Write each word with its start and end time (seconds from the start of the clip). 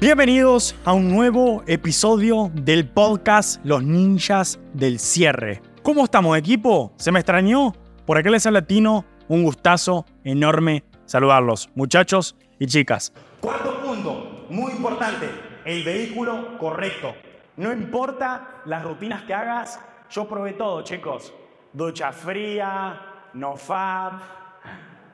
Bienvenidos 0.00 0.74
a 0.86 0.94
un 0.94 1.10
nuevo 1.10 1.62
episodio 1.66 2.50
del 2.54 2.88
podcast 2.88 3.62
Los 3.66 3.82
Ninjas 3.82 4.58
del 4.72 4.98
Cierre. 4.98 5.60
¿Cómo 5.82 6.04
estamos, 6.04 6.38
equipo? 6.38 6.94
¿Se 6.96 7.12
me 7.12 7.18
extrañó? 7.18 7.74
Por 8.06 8.16
aquel 8.16 8.34
es 8.34 8.46
el 8.46 8.54
latino, 8.54 9.04
un 9.28 9.42
gustazo 9.42 10.06
enorme 10.24 10.84
saludarlos, 11.04 11.68
muchachos 11.74 12.34
y 12.58 12.66
chicas. 12.66 13.12
Cuarto 13.40 13.78
punto, 13.82 14.46
muy 14.48 14.72
importante, 14.72 15.28
el 15.66 15.84
vehículo 15.84 16.56
correcto. 16.56 17.14
No 17.58 17.70
importa 17.70 18.62
las 18.64 18.82
rutinas 18.82 19.24
que 19.24 19.34
hagas, 19.34 19.80
yo 20.08 20.26
probé 20.26 20.54
todo, 20.54 20.80
chicos. 20.80 21.34
Ducha 21.74 22.10
fría, 22.10 23.02
no 23.34 23.54
fab, 23.54 24.12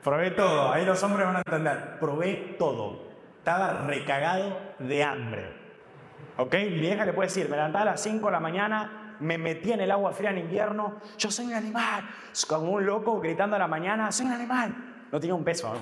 probé 0.01 0.31
todo. 0.31 0.71
Ahí 0.71 0.85
los 0.85 1.03
hombres 1.03 1.27
van 1.27 1.35
a 1.35 1.39
entender. 1.39 1.99
Probé 1.99 2.55
todo. 2.57 3.06
Estaba 3.47 3.85
recagado 3.87 4.59
de 4.77 5.01
hambre. 5.05 5.47
¿Ok? 6.35 6.53
Mi 6.53 6.79
vieja 6.79 7.05
le 7.05 7.13
puede 7.13 7.29
decir, 7.29 7.47
me 7.47 7.55
levantaba 7.55 7.83
a 7.83 7.85
las 7.91 8.01
5 8.01 8.25
de 8.25 8.31
la 8.33 8.41
mañana, 8.41 9.15
me 9.21 9.37
metí 9.37 9.71
en 9.71 9.79
el 9.79 9.89
agua 9.89 10.11
fría 10.11 10.31
en 10.31 10.39
invierno, 10.39 10.99
yo 11.17 11.31
soy 11.31 11.45
un 11.45 11.53
animal, 11.53 12.03
como 12.45 12.73
un 12.73 12.85
loco 12.85 13.21
gritando 13.21 13.55
a 13.55 13.59
la 13.59 13.67
mañana, 13.69 14.11
soy 14.11 14.25
un 14.25 14.33
animal. 14.33 14.75
No 15.13 15.17
tenía 15.21 15.33
un 15.33 15.45
peso. 15.45 15.73
¿no? 15.73 15.79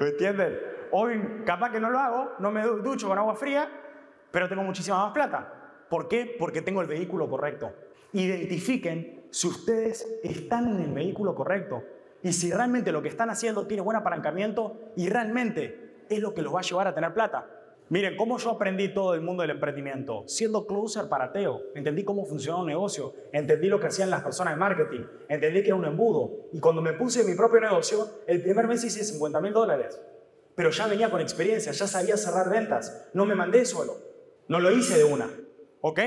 ¿Me 0.00 0.08
entienden? 0.08 0.58
Hoy 0.90 1.44
capaz 1.46 1.70
que 1.70 1.78
no 1.78 1.90
lo 1.90 2.00
hago, 2.00 2.32
no 2.40 2.50
me 2.50 2.64
ducho 2.64 3.06
con 3.06 3.16
agua 3.16 3.36
fría, 3.36 3.70
pero 4.32 4.48
tengo 4.48 4.64
muchísima 4.64 4.96
más 5.04 5.12
plata. 5.12 5.84
¿Por 5.88 6.08
qué? 6.08 6.34
Porque 6.40 6.60
tengo 6.60 6.80
el 6.80 6.88
vehículo 6.88 7.30
correcto. 7.30 7.72
Identifiquen 8.14 9.28
si 9.30 9.46
ustedes 9.46 10.04
están 10.24 10.66
en 10.66 10.80
el 10.80 10.92
vehículo 10.92 11.36
correcto 11.36 11.84
y 12.20 12.32
si 12.32 12.50
realmente 12.50 12.90
lo 12.90 13.00
que 13.00 13.10
están 13.10 13.30
haciendo 13.30 13.68
tiene 13.68 13.80
buen 13.80 13.96
apalancamiento 13.96 14.90
y 14.96 15.08
realmente 15.08 15.87
es 16.08 16.20
lo 16.20 16.34
que 16.34 16.42
los 16.42 16.54
va 16.54 16.60
a 16.60 16.62
llevar 16.62 16.86
a 16.86 16.94
tener 16.94 17.12
plata. 17.12 17.46
Miren, 17.90 18.18
cómo 18.18 18.36
yo 18.36 18.50
aprendí 18.50 18.88
todo 18.92 19.14
el 19.14 19.22
mundo 19.22 19.40
del 19.40 19.52
emprendimiento. 19.52 20.24
Siendo 20.26 20.66
closer 20.66 21.08
para 21.08 21.32
Teo, 21.32 21.62
entendí 21.74 22.04
cómo 22.04 22.26
funcionaba 22.26 22.60
un 22.60 22.68
negocio, 22.68 23.14
entendí 23.32 23.68
lo 23.68 23.80
que 23.80 23.86
hacían 23.86 24.10
las 24.10 24.22
personas 24.22 24.54
de 24.54 24.60
marketing, 24.60 25.04
entendí 25.26 25.62
que 25.62 25.68
era 25.68 25.76
un 25.76 25.86
embudo. 25.86 26.48
Y 26.52 26.60
cuando 26.60 26.82
me 26.82 26.92
puse 26.92 27.22
en 27.22 27.30
mi 27.30 27.34
propio 27.34 27.60
negocio, 27.60 28.06
el 28.26 28.42
primer 28.42 28.66
mes 28.66 28.84
hice 28.84 29.02
50 29.02 29.40
mil 29.40 29.54
dólares. 29.54 29.98
Pero 30.54 30.70
ya 30.70 30.86
venía 30.86 31.08
con 31.08 31.22
experiencia, 31.22 31.72
ya 31.72 31.86
sabía 31.86 32.18
cerrar 32.18 32.50
ventas. 32.50 33.08
No 33.14 33.24
me 33.24 33.34
mandé 33.34 33.64
solo. 33.64 33.94
No 34.48 34.60
lo 34.60 34.70
hice 34.70 34.98
de 34.98 35.04
una. 35.04 35.30
¿Ok? 35.80 36.00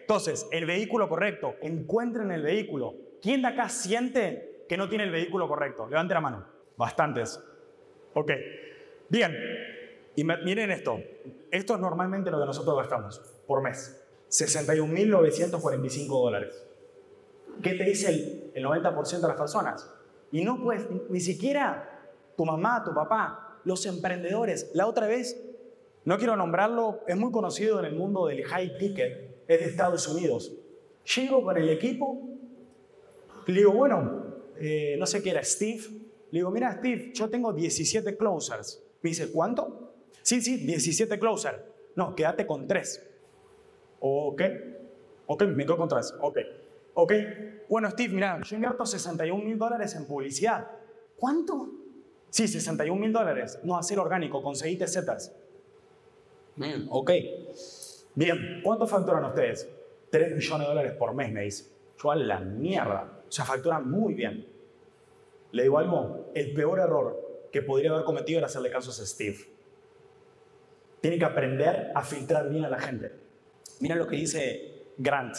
Entonces, 0.00 0.46
el 0.52 0.64
vehículo 0.64 1.08
correcto. 1.08 1.56
Encuentren 1.60 2.30
el 2.30 2.42
vehículo. 2.42 2.94
¿Quién 3.20 3.42
de 3.42 3.48
acá 3.48 3.68
siente 3.68 4.64
que 4.68 4.76
no 4.76 4.88
tiene 4.88 5.04
el 5.04 5.10
vehículo 5.10 5.48
correcto? 5.48 5.86
Levante 5.88 6.14
la 6.14 6.20
mano. 6.20 6.46
Bastantes. 6.76 7.42
Ok. 8.14 8.30
Bien. 9.08 9.36
Y 10.14 10.24
miren 10.24 10.70
esto. 10.70 10.98
Esto 11.50 11.74
es 11.74 11.80
normalmente 11.80 12.30
lo 12.30 12.40
que 12.40 12.46
nosotros 12.46 12.76
gastamos 12.76 13.20
por 13.46 13.62
mes. 13.62 14.02
61.945 14.30 16.08
dólares. 16.08 16.66
¿Qué 17.62 17.74
te 17.74 17.84
dice 17.84 18.08
el, 18.08 18.50
el 18.54 18.64
90% 18.64 19.20
de 19.20 19.28
las 19.28 19.36
personas? 19.36 19.90
Y 20.32 20.44
no 20.44 20.62
puedes, 20.62 20.86
ni 21.08 21.20
siquiera 21.20 22.10
tu 22.36 22.44
mamá, 22.44 22.82
tu 22.84 22.94
papá, 22.94 23.60
los 23.64 23.86
emprendedores. 23.86 24.70
La 24.74 24.86
otra 24.86 25.06
vez, 25.06 25.40
no 26.04 26.18
quiero 26.18 26.36
nombrarlo, 26.36 27.00
es 27.06 27.16
muy 27.16 27.32
conocido 27.32 27.78
en 27.80 27.86
el 27.86 27.94
mundo 27.94 28.26
del 28.26 28.44
high 28.44 28.78
ticket, 28.78 29.42
es 29.48 29.60
de 29.60 29.66
Estados 29.66 30.06
Unidos. 30.08 30.52
Llego 31.14 31.42
con 31.42 31.56
el 31.56 31.68
equipo, 31.68 32.28
le 33.46 33.54
digo, 33.54 33.72
bueno, 33.72 34.24
eh, 34.58 34.96
no 34.98 35.06
sé 35.06 35.22
qué 35.22 35.30
era, 35.30 35.42
Steve. 35.42 35.82
Le 36.30 36.40
digo, 36.40 36.50
mira, 36.50 36.76
Steve, 36.78 37.12
yo 37.14 37.30
tengo 37.30 37.52
17 37.52 38.16
closers. 38.16 38.82
Me 39.06 39.10
dice, 39.10 39.30
¿cuánto? 39.30 39.92
Sí, 40.20 40.42
sí, 40.42 40.56
17 40.66 41.20
closers. 41.20 41.58
No, 41.94 42.16
quédate 42.16 42.44
con 42.44 42.66
3. 42.66 43.08
Ok, 44.00 44.42
ok, 45.28 45.42
me 45.44 45.64
quedo 45.64 45.76
con 45.76 45.88
3. 45.88 46.14
Ok, 46.22 46.38
ok. 46.94 47.12
Bueno, 47.68 47.88
Steve, 47.88 48.12
mira, 48.12 48.40
yo 48.42 48.56
invierto 48.56 48.84
61 48.84 49.44
mil 49.44 49.56
dólares 49.56 49.94
en 49.94 50.06
publicidad. 50.06 50.68
¿Cuánto? 51.16 51.70
Sí, 52.30 52.48
61 52.48 53.00
mil 53.00 53.12
dólares. 53.12 53.60
No, 53.62 53.78
hacer 53.78 54.00
orgánico, 54.00 54.42
conseguiste 54.42 54.88
setas. 54.88 55.32
Bien, 56.56 56.88
ok. 56.90 57.12
Bien, 58.16 58.60
¿cuánto 58.64 58.88
facturan 58.88 59.24
ustedes? 59.26 59.70
3 60.10 60.34
millones 60.34 60.66
de 60.66 60.74
dólares 60.74 60.92
por 60.94 61.14
mes, 61.14 61.30
me 61.30 61.42
dice. 61.42 61.70
Yo 62.02 62.10
a 62.10 62.16
la 62.16 62.40
mierda. 62.40 63.22
O 63.28 63.30
sea, 63.30 63.44
facturan 63.44 63.88
muy 63.88 64.14
bien. 64.14 64.48
Le 65.52 65.62
digo 65.62 65.78
algo, 65.78 66.32
el 66.34 66.52
peor 66.54 66.80
error 66.80 67.25
que 67.56 67.62
podría 67.62 67.90
haber 67.90 68.04
cometido 68.04 68.36
era 68.38 68.48
hacerle 68.48 68.70
caso 68.70 68.90
a 68.90 69.06
Steve. 69.06 69.38
Tiene 71.00 71.18
que 71.18 71.24
aprender 71.24 71.90
a 71.94 72.02
filtrar 72.02 72.50
bien 72.50 72.66
a 72.66 72.68
la 72.68 72.78
gente. 72.78 73.12
Mira 73.80 73.96
lo 73.96 74.06
que 74.06 74.16
dice 74.16 74.92
Grant. 74.98 75.38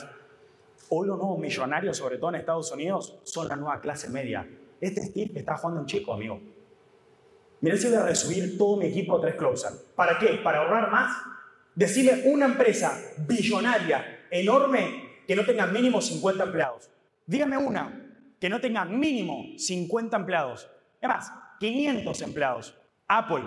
Hoy 0.89 1.07
los 1.07 1.19
nuevos 1.19 1.37
millonarios, 1.37 1.95
sobre 1.95 2.17
todo 2.17 2.31
en 2.31 2.37
Estados 2.37 2.71
Unidos, 2.71 3.19
son 3.21 3.47
la 3.47 3.55
nueva 3.55 3.79
clase 3.81 4.09
media. 4.09 4.49
Este 4.81 5.03
Steve 5.05 5.33
está 5.35 5.57
jugando 5.57 5.81
un 5.81 5.85
chico, 5.85 6.11
amigo. 6.11 6.41
Mira 7.61 7.77
si 7.77 7.87
voy 7.87 7.97
a 7.97 8.05
resubir 8.07 8.57
todo 8.57 8.77
mi 8.77 8.87
equipo 8.87 9.17
a 9.17 9.21
tres 9.21 9.35
closer. 9.35 9.73
¿Para 9.95 10.17
qué? 10.17 10.39
¿Para 10.43 10.59
ahorrar 10.59 10.89
más? 10.89 11.15
Decime 11.75 12.23
una 12.25 12.47
empresa 12.47 12.99
billonaria, 13.27 14.25
enorme, 14.31 15.21
que 15.27 15.35
no 15.35 15.45
tenga 15.45 15.67
mínimo 15.67 16.01
50 16.01 16.45
empleados. 16.45 16.89
Dígame 17.27 17.57
una 17.57 18.07
que 18.39 18.49
no 18.49 18.59
tenga 18.59 18.85
mínimo 18.85 19.45
50 19.55 20.17
empleados. 20.17 20.67
Es 20.99 21.07
más, 21.07 21.31
500 21.59 22.21
empleados. 22.21 22.77
Apple, 23.07 23.43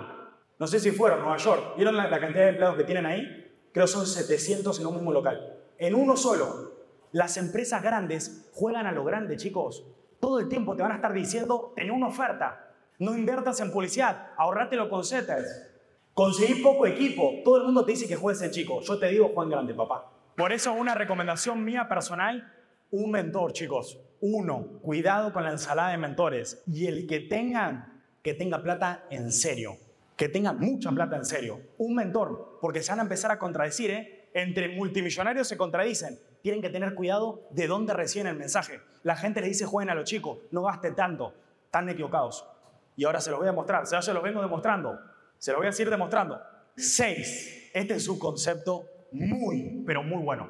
no 0.59 0.67
sé 0.67 0.79
si 0.79 0.91
fueron 0.91 1.19
Nueva 1.19 1.37
York, 1.37 1.75
¿vieron 1.75 1.95
la, 1.95 2.07
la 2.09 2.19
cantidad 2.19 2.43
de 2.43 2.49
empleados 2.49 2.77
que 2.77 2.83
tienen 2.83 3.05
ahí? 3.05 3.51
Creo 3.71 3.87
son 3.87 4.05
700 4.05 4.79
en 4.79 4.85
un 4.85 4.95
mismo 4.95 5.11
local. 5.11 5.57
En 5.77 5.95
uno 5.95 6.17
solo. 6.17 6.71
Las 7.11 7.37
empresas 7.37 7.81
grandes 7.81 8.49
juegan 8.53 8.85
a 8.85 8.91
lo 8.91 9.03
grande, 9.03 9.37
chicos. 9.37 9.85
Todo 10.19 10.39
el 10.39 10.47
tiempo 10.47 10.75
te 10.75 10.83
van 10.83 10.91
a 10.91 10.95
estar 10.95 11.13
diciendo, 11.13 11.73
ten 11.75 11.91
una 11.91 12.07
oferta. 12.07 12.71
No 12.99 13.17
inviertas 13.17 13.59
en 13.59 13.71
publicidad, 13.71 14.29
ahorrátelo 14.37 14.89
con 14.89 15.03
setters. 15.03 15.67
Conseguí 16.13 16.61
poco 16.61 16.85
equipo. 16.85 17.41
Todo 17.43 17.57
el 17.57 17.63
mundo 17.63 17.83
te 17.85 17.93
dice 17.93 18.07
que 18.07 18.15
juegues 18.15 18.41
en 18.43 18.51
chico. 18.51 18.81
Yo 18.81 18.99
te 18.99 19.07
digo 19.07 19.31
Juan 19.33 19.49
Grande, 19.49 19.73
papá. 19.73 20.11
Por 20.35 20.51
eso 20.51 20.73
una 20.73 20.93
recomendación 20.93 21.63
mía 21.63 21.87
personal, 21.87 22.53
un 22.91 23.11
mentor, 23.11 23.53
chicos. 23.53 23.99
Uno, 24.19 24.79
cuidado 24.81 25.33
con 25.33 25.43
la 25.43 25.51
ensalada 25.51 25.89
de 25.89 25.97
mentores. 25.97 26.63
Y 26.67 26.85
el 26.87 27.07
que 27.07 27.21
tengan, 27.21 27.90
que 28.21 28.33
tenga 28.33 28.61
plata 28.61 29.05
en 29.09 29.31
serio. 29.31 29.77
Que 30.15 30.29
tenga 30.29 30.53
mucha 30.53 30.91
plata 30.91 31.15
en 31.15 31.25
serio. 31.25 31.61
Un 31.77 31.95
mentor, 31.95 32.59
porque 32.61 32.83
se 32.83 32.91
van 32.91 32.99
a 32.99 33.03
empezar 33.03 33.31
a 33.31 33.39
contradecir, 33.39 33.91
¿eh? 33.91 34.29
Entre 34.33 34.69
multimillonarios 34.69 35.47
se 35.47 35.57
contradicen. 35.57 36.19
Tienen 36.41 36.61
que 36.61 36.69
tener 36.69 36.93
cuidado 36.95 37.47
de 37.51 37.67
dónde 37.67 37.93
reciben 37.93 38.27
el 38.27 38.35
mensaje. 38.35 38.79
La 39.03 39.15
gente 39.15 39.41
les 39.41 39.49
dice, 39.49 39.65
jueguen 39.65 39.89
a 39.89 39.95
los 39.95 40.05
chicos, 40.05 40.39
no 40.51 40.63
gasten 40.63 40.95
tanto. 40.95 41.33
Están 41.65 41.89
equivocados. 41.89 42.47
Y 42.95 43.05
ahora 43.05 43.19
se 43.19 43.31
los 43.31 43.39
voy 43.39 43.47
a 43.47 43.53
mostrar. 43.53 43.85
Se 43.85 44.13
los 44.13 44.23
vengo 44.23 44.41
demostrando. 44.41 44.99
Se 45.37 45.51
los 45.51 45.59
voy 45.59 45.67
a 45.67 45.71
seguir 45.71 45.89
demostrando. 45.89 46.39
Seis. 46.75 47.69
Este 47.73 47.95
es 47.95 48.07
un 48.07 48.19
concepto 48.19 48.85
muy, 49.11 49.83
pero 49.85 50.03
muy 50.03 50.23
bueno. 50.23 50.49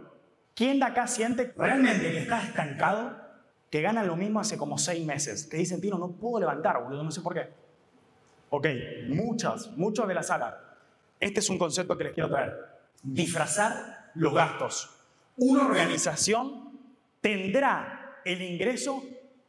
¿Quién 0.53 0.79
de 0.79 0.85
acá 0.85 1.07
siente 1.07 1.53
realmente 1.57 2.11
que 2.11 2.19
está 2.19 2.43
estancado? 2.43 3.30
Que 3.71 3.81
gana 3.81 4.03
lo 4.03 4.17
mismo 4.17 4.41
hace 4.41 4.57
como 4.57 4.77
seis 4.77 5.03
meses. 5.05 5.47
Que 5.47 5.57
dicen, 5.57 5.79
Tino, 5.79 5.97
no 5.97 6.11
puedo 6.11 6.41
levantar, 6.41 6.83
boludo, 6.83 7.03
no 7.03 7.11
sé 7.11 7.21
por 7.21 7.33
qué. 7.33 7.49
Ok, 8.49 8.67
muchas, 9.07 9.71
muchos 9.77 10.07
de 10.09 10.13
la 10.13 10.23
sala. 10.23 10.77
Este 11.21 11.39
es 11.39 11.49
un 11.49 11.57
concepto 11.57 11.97
que 11.97 12.03
les 12.03 12.13
quiero 12.13 12.29
traer. 12.29 12.53
Disfrazar 13.01 14.11
los 14.15 14.33
gastos. 14.33 14.89
Una 15.37 15.65
organización 15.65 16.77
tendrá 17.21 18.17
el 18.25 18.41
ingreso 18.41 19.03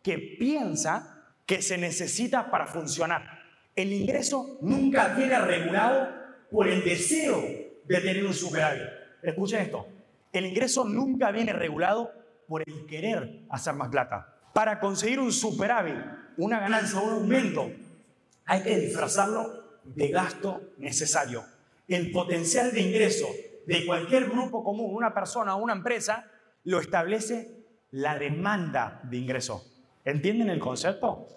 que 0.05 0.19
piensa 0.38 1.25
que 1.44 1.61
se 1.61 1.77
necesita 1.77 2.49
para 2.49 2.69
funcionar. 2.69 3.41
El 3.75 3.93
ingreso 3.93 4.59
nunca 4.61 5.08
viene 5.08 5.38
regulado 5.41 6.08
por 6.49 6.69
el 6.69 6.85
deseo 6.85 7.43
de 7.85 8.00
tener 8.00 8.25
un 8.25 8.35
superávit. 8.35 8.85
Escuchen 9.20 9.62
esto. 9.62 9.87
El 10.32 10.47
ingreso 10.47 10.85
nunca 10.85 11.32
viene 11.32 11.52
regulado 11.52 12.22
por 12.49 12.62
el 12.67 12.87
querer 12.87 13.44
hacer 13.50 13.75
más 13.75 13.89
plata. 13.89 14.35
Para 14.53 14.81
conseguir 14.81 15.21
un 15.21 15.33
superávit, 15.33 15.97
una 16.37 16.61
ganancia 16.61 16.99
o 17.00 17.05
un 17.05 17.12
aumento, 17.15 17.71
hay 18.44 18.62
que 18.62 18.79
disfrazarlo 18.79 19.81
de 19.85 20.09
gasto 20.09 20.61
necesario. 20.79 21.44
El 21.89 22.11
potencial 22.12 22.73
de 22.73 22.81
ingreso 22.81 23.27
de 23.67 23.87
cualquier 23.87 24.29
grupo 24.29 24.62
común, 24.62 24.94
una 24.94 25.15
persona 25.15 25.56
o 25.56 25.62
una 25.62 25.73
empresa, 25.73 26.27
lo 26.65 26.81
establece 26.81 27.62
la 27.91 28.19
demanda 28.19 29.00
de 29.05 29.19
ingreso. 29.19 29.65
¿Entienden 30.05 30.50
el 30.50 30.59
concepto? 30.59 31.29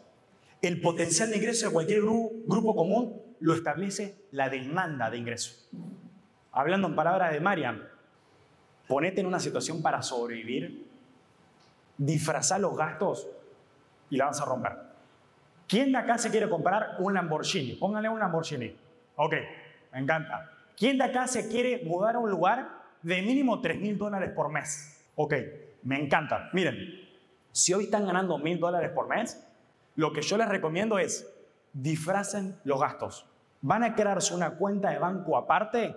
El 0.62 0.82
potencial 0.82 1.30
de 1.30 1.38
ingreso 1.38 1.68
de 1.68 1.74
cualquier 1.74 2.02
gru 2.02 2.44
grupo 2.48 2.76
común 2.76 3.22
lo 3.40 3.54
establece 3.54 4.16
la 4.32 4.50
demanda 4.50 5.10
de 5.10 5.18
ingreso. 5.18 5.70
Hablando 6.52 6.88
en 6.88 6.96
palabras 6.96 7.34
de 7.34 7.40
Marian, 7.40 7.84
ponete 8.88 9.22
en 9.22 9.28
una 9.28 9.40
situación 9.40 9.82
para 9.82 10.02
sobrevivir, 10.02 10.88
disfrazar 11.98 12.60
los 12.60 12.76
gastos 12.76 13.28
y 14.10 14.18
la 14.18 14.26
vas 14.26 14.42
a 14.42 14.46
romper. 14.46 14.74
¿Quién 15.68 15.92
de 15.92 15.98
acá 15.98 16.18
se 16.18 16.30
quiere 16.30 16.50
comprar 16.50 16.98
un 17.00 17.14
Lamborghini? 17.14 17.74
Póngale 17.74 18.08
un 18.10 18.20
Lamborghini. 18.20 18.76
Ok, 19.16 19.34
me 19.94 20.00
encanta. 20.00 20.52
¿Quién 20.78 20.98
de 20.98 21.06
acá 21.06 21.28
se 21.28 21.48
quiere 21.48 21.84
mudar 21.86 22.16
a 22.16 22.20
un 22.20 22.30
lugar 22.30 22.70
de 23.02 23.22
mínimo 23.22 23.62
3 23.62 23.80
mil 23.80 23.98
dólares 23.98 24.32
por 24.36 24.52
mes? 24.52 25.02
Ok, 25.16 25.34
me 25.84 26.00
encanta. 26.00 26.50
Miren, 26.54 26.78
si 27.52 27.74
hoy 27.74 27.86
están 27.86 28.06
ganando 28.06 28.38
mil 28.38 28.60
dólares 28.60 28.92
por 28.92 29.08
mes, 29.08 29.42
lo 29.96 30.12
que 30.12 30.22
yo 30.22 30.38
les 30.38 30.50
recomiendo 30.50 31.00
es 31.00 31.32
disfracen 31.74 32.58
los 32.64 32.80
gastos. 32.80 33.26
Van 33.62 33.84
a 33.84 33.96
crearse 33.96 34.36
una 34.36 34.52
cuenta 34.52 34.90
de 34.92 35.00
banco 35.00 35.38
aparte 35.38 35.96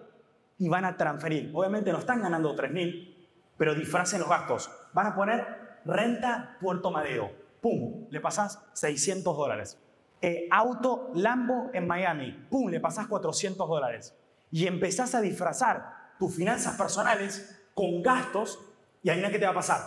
y 0.59 0.69
van 0.69 0.85
a 0.85 0.97
transferir. 0.97 1.51
Obviamente 1.53 1.93
no 1.93 1.99
están 1.99 2.23
ganando 2.23 2.55
3 2.55 2.71
mil, 2.73 3.29
pero 3.57 3.75
disfracen 3.75 4.21
los 4.21 4.29
gastos. 4.29 4.71
Van 4.93 5.07
a 5.09 5.15
poner 5.15 5.58
renta 5.85 6.57
Puerto 6.61 6.91
Madero. 6.91 7.31
¡Pum! 7.61 8.07
Le 8.11 8.21
pasás 8.21 8.63
600 8.73 9.37
dólares. 9.37 9.79
Eh, 10.21 10.49
auto 10.51 11.11
Lambo 11.15 11.71
en 11.73 11.87
Miami. 11.87 12.33
¡Pum! 12.51 12.69
Le 12.71 12.81
pasás 12.81 13.07
400 13.07 13.69
dólares. 13.69 14.15
Y 14.51 14.67
empezás 14.67 15.15
a 15.15 15.21
disfrazar 15.21 16.15
tus 16.19 16.35
finanzas 16.35 16.77
personales 16.77 17.61
con 17.75 18.03
gastos 18.03 18.59
y 19.03 19.11
no 19.11 19.31
qué 19.31 19.39
te 19.39 19.45
va 19.45 19.53
a 19.53 19.55
pasar. 19.55 19.81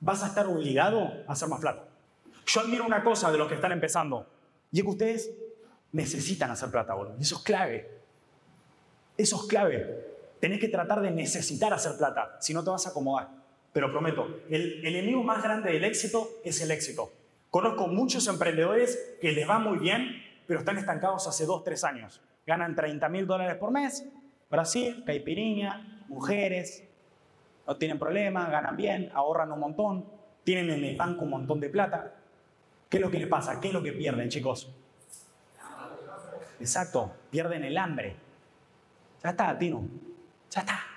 Vas 0.00 0.22
a 0.22 0.28
estar 0.28 0.46
obligado 0.46 1.10
a 1.26 1.32
hacer 1.32 1.48
más 1.48 1.60
plata. 1.60 1.84
Yo 2.46 2.60
admiro 2.60 2.84
una 2.84 3.02
cosa 3.02 3.30
de 3.30 3.38
los 3.38 3.48
que 3.48 3.54
están 3.54 3.72
empezando 3.72 4.26
y 4.70 4.78
es 4.78 4.84
que 4.84 4.90
ustedes 4.90 5.30
necesitan 5.92 6.50
hacer 6.50 6.70
plata, 6.70 6.94
boludo. 6.94 7.16
Eso 7.18 7.36
es 7.36 7.42
clave. 7.42 8.02
Eso 9.16 9.36
es 9.36 9.42
clave. 9.42 10.36
Tenés 10.40 10.60
que 10.60 10.68
tratar 10.68 11.00
de 11.00 11.10
necesitar 11.10 11.72
hacer 11.72 11.96
plata, 11.96 12.36
si 12.40 12.52
no 12.52 12.62
te 12.62 12.70
vas 12.70 12.86
a 12.86 12.90
acomodar. 12.90 13.43
Pero 13.74 13.90
prometo, 13.90 14.40
el 14.48 14.86
enemigo 14.86 15.22
más 15.24 15.42
grande 15.42 15.72
del 15.72 15.84
éxito 15.84 16.30
es 16.44 16.62
el 16.62 16.70
éxito. 16.70 17.12
Conozco 17.50 17.88
muchos 17.88 18.26
emprendedores 18.28 19.16
que 19.20 19.32
les 19.32 19.48
va 19.48 19.58
muy 19.58 19.78
bien, 19.78 20.22
pero 20.46 20.60
están 20.60 20.78
estancados 20.78 21.26
hace 21.26 21.44
2, 21.44 21.64
3 21.64 21.84
años. 21.84 22.22
Ganan 22.46 22.76
30 22.76 23.08
mil 23.08 23.26
dólares 23.26 23.56
por 23.56 23.72
mes, 23.72 24.08
Brasil, 24.48 25.02
caipirinha, 25.04 26.04
mujeres, 26.08 26.84
no 27.66 27.76
tienen 27.76 27.98
problema, 27.98 28.48
ganan 28.48 28.76
bien, 28.76 29.10
ahorran 29.12 29.50
un 29.50 29.58
montón, 29.58 30.08
tienen 30.44 30.70
en 30.70 30.84
el 30.84 30.96
banco 30.96 31.24
un 31.24 31.30
montón 31.30 31.58
de 31.58 31.68
plata. 31.68 32.14
¿Qué 32.88 32.98
es 32.98 33.00
lo 33.00 33.10
que 33.10 33.18
les 33.18 33.26
pasa? 33.26 33.58
¿Qué 33.60 33.68
es 33.68 33.74
lo 33.74 33.82
que 33.82 33.92
pierden, 33.92 34.28
chicos? 34.28 34.72
Exacto, 36.60 37.12
pierden 37.28 37.64
el 37.64 37.76
hambre. 37.76 38.14
Ya 39.20 39.30
está, 39.30 39.58
Tino. 39.58 39.82
Ya 40.48 40.60
está. 40.60 40.93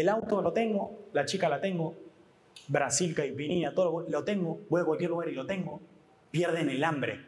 El 0.00 0.08
auto 0.08 0.40
lo 0.40 0.52
tengo, 0.52 1.08
la 1.12 1.24
chica 1.24 1.48
la 1.48 1.60
tengo, 1.60 1.96
Brasil, 2.68 3.14
caipirinha, 3.14 3.74
todo 3.74 4.06
lo 4.08 4.24
tengo, 4.24 4.60
voy 4.68 4.82
a 4.82 4.84
cualquier 4.84 5.10
lugar 5.10 5.28
y 5.28 5.34
lo 5.34 5.44
tengo. 5.44 5.80
Pierden 6.30 6.68
el 6.68 6.84
hambre. 6.84 7.24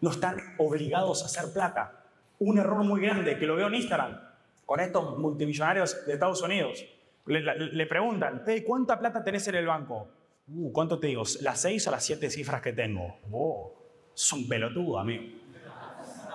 No 0.00 0.10
están 0.10 0.38
obligados 0.58 1.22
a 1.22 1.26
hacer 1.26 1.52
plata. 1.52 2.04
Un 2.38 2.58
error 2.58 2.82
muy 2.82 3.00
grande 3.02 3.38
que 3.38 3.46
lo 3.46 3.56
veo 3.56 3.68
en 3.68 3.74
Instagram 3.74 4.18
con 4.64 4.80
estos 4.80 5.18
multimillonarios 5.18 6.04
de 6.06 6.14
Estados 6.14 6.42
Unidos. 6.42 6.84
Le, 7.26 7.86
preguntan, 7.86 8.42
¿cuánta 8.66 8.98
plata 8.98 9.22
tenés 9.22 9.46
en 9.48 9.56
el 9.56 9.66
banco? 9.66 10.08
Uh, 10.48 10.72
¿Cuánto 10.72 10.98
te 10.98 11.08
digo? 11.08 11.22
¿Las 11.42 11.60
seis 11.60 11.86
o 11.86 11.90
las 11.90 12.04
siete 12.04 12.28
cifras 12.30 12.60
que 12.60 12.72
tengo? 12.72 13.18
Oh, 13.30 13.72
son 14.14 14.48
pelotudos, 14.48 15.00
amigo. 15.00 15.24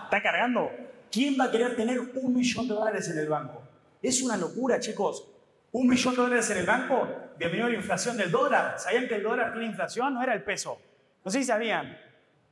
¿Está 0.04 0.22
cargando? 0.22 0.69
¿Quién 1.12 1.36
va 1.39 1.45
a 1.45 1.51
querer 1.51 1.75
tener 1.75 2.00
un 2.00 2.33
millón 2.33 2.68
de 2.68 2.75
dólares 2.75 3.10
en 3.10 3.18
el 3.18 3.27
banco? 3.27 3.62
Es 4.01 4.22
una 4.22 4.38
locura, 4.38 4.80
chicos. 4.80 5.35
Un 5.75 5.88
millón 5.88 6.16
de 6.16 6.22
dólares 6.22 6.50
en 6.51 6.57
el 6.60 6.66
banco, 6.66 6.95
a 7.04 7.48
la 7.48 7.69
inflación 7.74 8.16
del 8.16 8.31
dólar. 8.31 8.75
¿Sabían 8.80 9.10
que 9.10 9.16
el 9.16 9.24
dólar 9.24 9.51
tiene 9.51 9.68
inflación? 9.68 10.13
No 10.13 10.24
era 10.24 10.33
el 10.33 10.42
peso. 10.42 10.80
No 11.25 11.30
sé 11.30 11.39
si 11.39 11.44
sabían. 11.44 11.98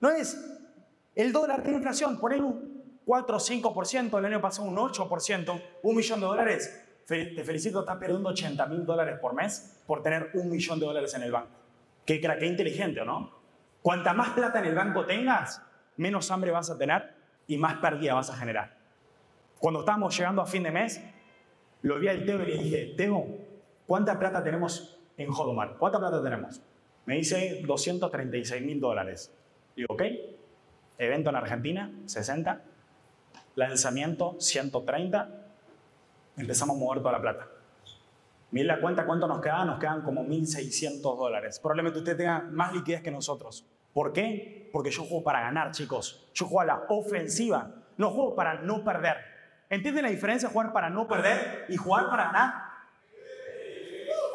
No 0.01 0.09
es. 0.09 0.37
El 1.15 1.31
dólar 1.31 1.63
tiene 1.63 1.77
inflación. 1.77 2.19
Poner 2.19 2.41
un 2.41 2.99
4 3.05 3.37
o 3.37 3.39
5%, 3.39 4.19
el 4.19 4.25
año 4.25 4.41
pasado 4.41 4.67
un 4.67 4.75
8%, 4.75 5.61
un 5.83 5.95
millón 5.95 6.19
de 6.19 6.25
dólares 6.25 6.83
te 7.07 7.43
felicito, 7.45 7.79
estás 7.79 7.95
perdiendo 7.95 8.27
80 8.27 8.65
mil 8.67 8.85
dólares 8.85 9.19
por 9.19 9.33
mes 9.33 9.81
por 9.87 10.03
tener 10.03 10.31
un 10.33 10.49
millón 10.49 10.79
de 10.81 10.85
dólares 10.85 11.13
en 11.13 11.23
el 11.23 11.31
banco. 11.31 11.51
Qué, 12.05 12.19
qué 12.19 12.45
inteligente, 12.45 13.05
¿no? 13.05 13.31
Cuanta 13.81 14.13
más 14.13 14.31
plata 14.31 14.59
en 14.59 14.65
el 14.65 14.75
banco 14.75 15.05
tengas, 15.05 15.61
menos 15.95 16.29
hambre 16.29 16.51
vas 16.51 16.69
a 16.69 16.77
tener 16.77 17.13
y 17.47 17.57
más 17.57 17.75
pérdida 17.75 18.15
vas 18.15 18.29
a 18.29 18.35
generar. 18.35 18.75
Cuando 19.59 19.81
estábamos 19.81 20.17
llegando 20.17 20.41
a 20.41 20.45
fin 20.45 20.63
de 20.63 20.71
mes, 20.71 21.01
lo 21.83 21.99
vi 21.99 22.07
al 22.07 22.25
Teo 22.25 22.41
y 22.41 22.45
le 22.45 22.57
dije, 22.57 22.93
Teo, 22.97 23.27
¿cuánta 23.85 24.17
plata 24.17 24.43
tenemos 24.43 24.99
en 25.17 25.29
Jodomar? 25.29 25.77
¿Cuánta 25.77 25.99
plata 25.99 26.23
tenemos? 26.23 26.61
Me 27.05 27.15
dice 27.15 27.61
236 27.65 28.61
mil 28.63 28.79
dólares. 28.79 29.31
Digo, 29.75 29.93
ok, 29.93 30.01
evento 30.97 31.29
en 31.29 31.35
Argentina, 31.35 31.91
60, 32.05 32.61
lanzamiento, 33.55 34.37
130, 34.39 35.29
empezamos 36.37 36.77
a 36.77 36.79
mover 36.79 36.99
toda 36.99 37.11
la 37.11 37.21
plata. 37.21 37.47
Miren 38.51 38.67
la 38.67 38.79
cuenta 38.79 39.05
cuánto 39.05 39.27
nos 39.27 39.41
queda, 39.41 39.65
nos 39.65 39.79
quedan 39.79 40.03
como 40.03 40.23
1.600 40.23 41.01
dólares. 41.01 41.59
Probablemente 41.59 41.99
usted 41.99 42.15
tenga 42.15 42.39
más 42.39 42.73
liquidez 42.73 43.01
que 43.01 43.11
nosotros. 43.11 43.65
¿Por 43.93 44.13
qué? 44.13 44.69
Porque 44.71 44.91
yo 44.91 45.03
juego 45.03 45.23
para 45.23 45.41
ganar, 45.41 45.71
chicos. 45.71 46.29
Yo 46.33 46.45
juego 46.45 46.61
a 46.61 46.65
la 46.65 46.83
ofensiva, 46.87 47.71
no 47.97 48.11
juego 48.11 48.35
para 48.35 48.61
no 48.61 48.83
perder. 48.83 49.32
¿Entienden 49.73 50.03
la 50.03 50.11
diferencia 50.11 50.49
jugar 50.49 50.71
para 50.71 50.89
no 50.89 51.07
perder 51.07 51.65
y 51.67 51.77
jugar 51.77 52.07
para 52.07 52.25
ganar? 52.25 52.53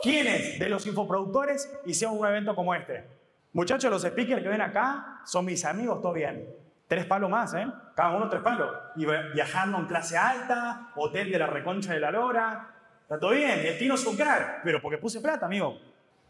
¿Quiénes 0.03 0.59
de 0.59 0.69
los 0.69 0.85
infoproductores 0.85 1.73
hicieron 1.85 2.19
un 2.19 2.27
evento 2.27 2.57
como 2.57 2.75
este? 2.75 3.09
Muchachos, 3.53 3.89
los 3.89 4.03
speakers 4.03 4.43
que 4.43 4.49
ven 4.49 4.61
acá 4.61 5.21
son 5.25 5.45
mis 5.45 5.65
amigos, 5.65 6.03
todo 6.03 6.13
bien. 6.13 6.45
Tres 6.89 7.05
palos 7.07 7.31
más, 7.31 7.55
¿eh? 7.55 7.67
Cada 7.95 8.17
uno 8.17 8.29
tres 8.29 8.43
palos. 8.43 8.69
Y 8.97 9.07
viajando 9.33 9.79
en 9.79 9.87
clase 9.87 10.17
alta, 10.17 10.91
hotel 10.97 11.31
de 11.31 11.39
la 11.39 11.47
reconcha 11.47 11.93
de 11.93 12.01
la 12.01 12.11
lora. 12.11 12.75
Está 13.03 13.21
todo 13.21 13.31
bien, 13.31 13.61
el 13.61 13.79
tino 13.79 13.95
es 13.95 14.05
un 14.07 14.17
crack, 14.17 14.63
pero 14.65 14.83
porque 14.83 14.99
puse 14.99 15.21
plata, 15.21 15.47
amigo. 15.47 15.79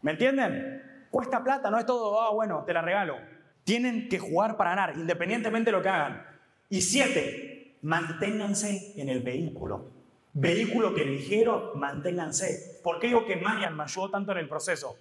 ¿Me 0.03 0.11
entienden? 0.11 1.07
Cuesta 1.09 1.43
plata, 1.43 1.71
no 1.71 1.79
es 1.79 1.85
todo, 1.85 2.21
ah, 2.21 2.31
bueno, 2.31 2.63
te 2.63 2.73
la 2.73 2.83
regalo. 2.83 3.17
Tienen 3.63 4.07
que 4.07 4.19
jugar 4.19 4.55
para 4.55 4.71
ganar, 4.71 4.97
independientemente 4.97 5.71
de 5.71 5.77
lo 5.77 5.81
que 5.81 5.89
hagan. 5.89 6.25
Y 6.69 6.81
siete, 6.81 7.48
manténganse 7.81 8.93
en 8.99 9.09
el 9.09 9.21
vehículo. 9.21 9.91
Vehículo 10.33 10.93
que 10.93 11.03
eligieron, 11.03 11.79
manténganse. 11.79 12.79
¿Por 12.83 12.99
qué 12.99 13.07
digo 13.07 13.25
que 13.25 13.35
Marian 13.35 13.75
me 13.75 13.83
ayudó 13.83 14.09
tanto 14.11 14.31
en 14.31 14.39
el 14.39 14.49
proceso? 14.49 14.97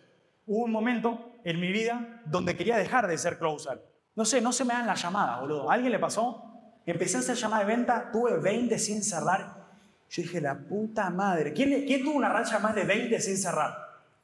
Hubo 0.47 0.65
un 0.65 0.73
momento 0.73 1.33
en 1.45 1.61
mi 1.61 1.71
vida 1.71 2.23
donde 2.27 2.57
quería 2.57 2.77
dejar 2.77 3.07
de 3.07 3.19
ser 3.19 3.39
closer 3.39 3.83
no 4.19 4.25
sé, 4.25 4.41
no 4.41 4.53
se 4.53 4.65
me 4.65 4.75
dan 4.75 4.85
las 4.85 5.01
llamadas, 5.01 5.41
boludo. 5.41 5.71
¿A 5.71 5.75
alguien 5.75 5.93
le 5.93 6.01
pasó? 6.01 6.43
Empecé 6.85 7.19
a 7.19 7.21
hacer 7.21 7.37
llamadas 7.37 7.69
de 7.69 7.77
venta, 7.77 8.11
tuve 8.11 8.37
20 8.37 8.77
sin 8.77 9.05
cerrar. 9.05 9.69
Yo 10.11 10.23
dije, 10.23 10.41
la 10.41 10.59
puta 10.59 11.09
madre. 11.09 11.53
¿Quién, 11.53 11.87
¿Quién 11.87 12.03
tuvo 12.03 12.17
una 12.17 12.29
racha 12.29 12.59
más 12.59 12.75
de 12.75 12.83
20 12.83 13.21
sin 13.21 13.37
cerrar? 13.37 13.79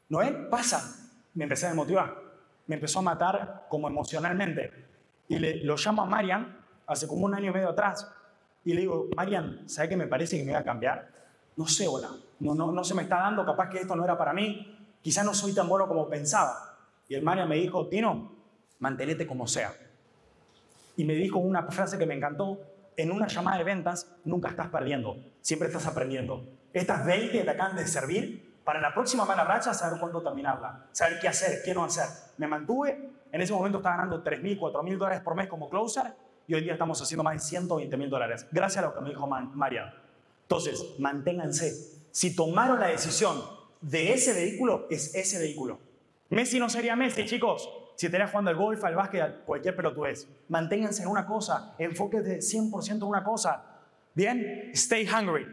¿Noel? 0.08 0.48
Pasa. 0.48 0.96
Me 1.34 1.44
empecé 1.44 1.66
a 1.66 1.68
desmotivar. 1.68 2.12
Me 2.66 2.74
empezó 2.74 2.98
a 2.98 3.02
matar 3.02 3.66
como 3.68 3.86
emocionalmente. 3.86 4.72
Y 5.28 5.38
le, 5.38 5.62
lo 5.62 5.76
llamo 5.76 6.02
a 6.02 6.06
Marian 6.06 6.58
hace 6.88 7.06
como 7.06 7.26
un 7.26 7.34
año 7.36 7.52
y 7.52 7.54
medio 7.54 7.68
atrás. 7.68 8.12
Y 8.64 8.72
le 8.72 8.80
digo, 8.80 9.08
Marian, 9.14 9.68
¿sabe 9.68 9.90
qué 9.90 9.96
me 9.96 10.06
parece 10.06 10.38
que 10.38 10.44
me 10.44 10.52
va 10.52 10.60
a 10.60 10.64
cambiar? 10.64 11.08
No 11.56 11.66
sé, 11.66 11.86
hola. 11.86 12.10
No, 12.40 12.54
no, 12.54 12.72
no 12.72 12.82
se 12.82 12.94
me 12.94 13.02
está 13.02 13.16
dando, 13.16 13.44
capaz 13.44 13.68
que 13.68 13.78
esto 13.78 13.94
no 13.94 14.04
era 14.04 14.16
para 14.16 14.32
mí. 14.32 14.96
Quizás 15.02 15.24
no 15.24 15.34
soy 15.34 15.54
tan 15.54 15.68
bueno 15.68 15.86
como 15.86 16.08
pensaba. 16.08 16.76
Y 17.08 17.14
el 17.14 17.22
Marian 17.22 17.48
me 17.48 17.56
dijo, 17.56 17.86
Tino, 17.88 18.32
mantenete 18.78 19.26
como 19.26 19.46
sea. 19.46 19.72
Y 20.96 21.04
me 21.04 21.14
dijo 21.14 21.38
una 21.38 21.64
frase 21.64 21.98
que 21.98 22.06
me 22.06 22.14
encantó, 22.14 22.58
en 22.96 23.10
una 23.10 23.26
llamada 23.26 23.58
de 23.58 23.64
ventas 23.64 24.14
nunca 24.24 24.48
estás 24.48 24.68
perdiendo, 24.68 25.16
siempre 25.40 25.68
estás 25.68 25.86
aprendiendo. 25.86 26.46
Estas 26.72 27.04
20 27.04 27.42
te 27.42 27.50
acaban 27.50 27.76
de 27.76 27.86
servir 27.86 28.54
para 28.64 28.80
la 28.80 28.94
próxima 28.94 29.24
mala 29.24 29.44
racha 29.44 29.74
saber 29.74 29.98
cuándo 30.00 30.22
terminarla, 30.22 30.86
saber 30.92 31.18
qué 31.20 31.28
hacer, 31.28 31.62
qué 31.64 31.74
no 31.74 31.84
hacer. 31.84 32.06
Me 32.38 32.46
mantuve, 32.46 33.10
en 33.30 33.40
ese 33.40 33.52
momento 33.52 33.78
estaba 33.78 33.96
ganando 33.96 34.22
3.000, 34.22 34.58
4.000 34.58 34.96
dólares 34.96 35.20
por 35.22 35.34
mes 35.34 35.48
como 35.48 35.68
closer 35.68 36.14
y 36.46 36.54
hoy 36.54 36.62
día 36.62 36.72
estamos 36.72 37.00
haciendo 37.00 37.24
más 37.24 37.50
de 37.50 37.58
120.000 37.58 38.08
dólares, 38.08 38.46
gracias 38.52 38.84
a 38.84 38.88
lo 38.88 38.94
que 38.94 39.00
me 39.00 39.10
dijo 39.10 39.26
María. 39.26 39.94
Entonces, 40.42 40.94
manténganse. 40.98 41.72
Si 42.10 42.36
tomaron 42.36 42.78
la 42.80 42.88
decisión 42.88 43.42
de 43.80 44.12
ese 44.12 44.32
vehículo, 44.32 44.86
es 44.90 45.14
ese 45.14 45.38
vehículo. 45.38 45.78
Messi 46.30 46.58
no 46.58 46.68
sería 46.68 46.96
Messi, 46.96 47.24
chicos, 47.24 47.68
si 47.96 48.06
estarías 48.06 48.30
jugando 48.30 48.50
al 48.50 48.56
golf, 48.56 48.82
al 48.84 48.94
básquet, 48.94 49.44
cualquier 49.44 49.76
pelotudez. 49.76 50.28
Manténganse 50.48 51.02
en 51.02 51.08
una 51.08 51.26
cosa, 51.26 51.74
enfóquense 51.78 52.38
100% 52.38 52.96
en 52.96 53.02
una 53.02 53.24
cosa. 53.24 53.64
Bien, 54.14 54.70
stay 54.72 55.08
hungry. 55.08 55.46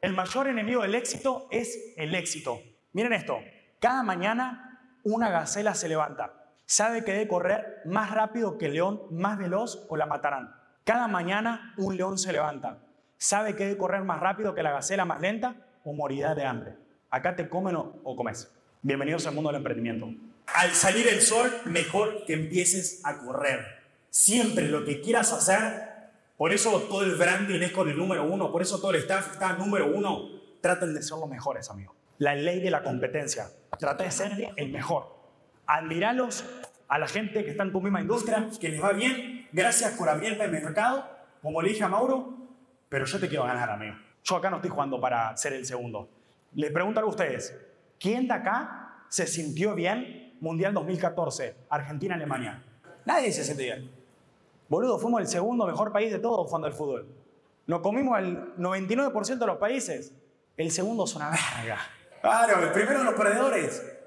El 0.00 0.12
mayor 0.12 0.48
enemigo 0.48 0.82
del 0.82 0.94
éxito 0.94 1.48
es 1.50 1.94
el 1.96 2.14
éxito. 2.14 2.60
Miren 2.92 3.12
esto, 3.12 3.38
cada 3.80 4.02
mañana 4.02 4.96
una 5.04 5.28
gacela 5.30 5.74
se 5.74 5.88
levanta. 5.88 6.37
Sabe 6.68 7.02
que 7.02 7.12
debe 7.12 7.26
correr 7.26 7.80
más 7.84 8.12
rápido 8.12 8.58
que 8.58 8.66
el 8.66 8.74
león 8.74 9.02
más 9.10 9.38
veloz 9.38 9.84
o 9.88 9.96
la 9.96 10.06
matarán. 10.06 10.54
Cada 10.84 11.08
mañana 11.08 11.74
un 11.76 11.96
león 11.96 12.18
se 12.18 12.32
levanta. 12.32 12.78
Sabe 13.16 13.56
que 13.56 13.64
debe 13.64 13.78
correr 13.78 14.04
más 14.04 14.20
rápido 14.20 14.54
que 14.54 14.62
la 14.62 14.70
gacela 14.70 15.04
más 15.04 15.20
lenta 15.20 15.56
o 15.82 15.92
morirá 15.92 16.36
de 16.36 16.44
hambre. 16.44 16.76
Acá 17.10 17.34
te 17.34 17.48
comen 17.48 17.74
o 17.74 18.14
comes. 18.14 18.54
Bienvenidos 18.82 19.26
al 19.26 19.34
mundo 19.34 19.48
del 19.48 19.56
emprendimiento 19.56 20.08
al 20.54 20.72
salir 20.74 21.06
el 21.08 21.20
sol, 21.20 21.50
mejor 21.66 22.24
que 22.24 22.32
empieces 22.32 23.00
a 23.04 23.18
correr. 23.18 23.78
Siempre 24.10 24.68
lo 24.68 24.84
que 24.84 25.00
quieras 25.00 25.32
hacer, 25.32 25.88
Por 26.36 26.52
eso 26.52 26.82
todo 26.82 27.02
el 27.02 27.16
branding 27.16 27.60
es 27.62 27.72
con 27.72 27.88
el 27.88 27.96
número 27.98 28.22
uno, 28.22 28.52
por 28.52 28.62
eso 28.62 28.80
todo 28.80 28.92
el 28.92 28.98
staff 28.98 29.32
está 29.32 29.54
número 29.54 29.88
uno. 29.92 30.28
Traten 30.60 30.94
de 30.94 31.02
ser 31.02 31.18
los 31.18 31.28
mejores, 31.28 31.68
amigos. 31.68 31.96
La 32.18 32.36
ley 32.36 32.60
de 32.60 32.70
la 32.70 32.84
competencia. 32.84 33.48
Trata 33.76 34.04
de 34.04 34.12
ser 34.12 34.52
el 34.54 34.70
mejor. 34.70 35.17
Admiralos 35.68 36.46
a 36.88 36.98
la 36.98 37.06
gente 37.06 37.44
que 37.44 37.50
está 37.50 37.62
en 37.62 37.72
tu 37.72 37.82
misma 37.82 38.00
industria, 38.00 38.48
que 38.58 38.70
les 38.70 38.82
va 38.82 38.92
bien. 38.92 39.46
Gracias 39.52 39.92
por 39.98 40.08
abrirme 40.08 40.44
el 40.44 40.50
mercado, 40.50 41.06
como 41.42 41.60
le 41.60 41.68
dije 41.68 41.84
a 41.84 41.88
Mauro, 41.88 42.34
pero 42.88 43.04
yo 43.04 43.20
te 43.20 43.28
quiero 43.28 43.44
ganar, 43.44 43.68
amigo. 43.68 43.94
Yo 44.24 44.36
acá 44.36 44.48
no 44.48 44.56
estoy 44.56 44.70
jugando 44.70 44.98
para 44.98 45.36
ser 45.36 45.52
el 45.52 45.66
segundo. 45.66 46.08
Les 46.54 46.72
pregunto 46.72 47.00
a 47.00 47.04
ustedes, 47.04 47.54
¿quién 48.00 48.26
de 48.26 48.32
acá 48.32 49.04
se 49.10 49.26
sintió 49.26 49.74
bien 49.74 50.36
Mundial 50.40 50.72
2014, 50.72 51.54
Argentina-Alemania? 51.68 52.62
Nadie 53.04 53.30
se 53.30 53.44
siente 53.44 53.64
bien. 53.64 53.90
Boludo, 54.70 54.98
fuimos 54.98 55.20
el 55.20 55.26
segundo 55.26 55.66
mejor 55.66 55.92
país 55.92 56.10
de 56.10 56.18
todos 56.18 56.46
jugando 56.46 56.66
al 56.66 56.72
fútbol. 56.72 57.06
Nos 57.66 57.80
comimos 57.80 58.18
el 58.18 58.54
99% 58.56 59.36
de 59.36 59.46
los 59.46 59.58
países. 59.58 60.14
El 60.56 60.70
segundo 60.70 61.04
es 61.04 61.14
una 61.14 61.28
verga. 61.28 61.78
Claro, 62.22 62.62
el 62.62 62.72
primero 62.72 63.00
de 63.00 63.04
los 63.04 63.14
perdedores. 63.14 63.97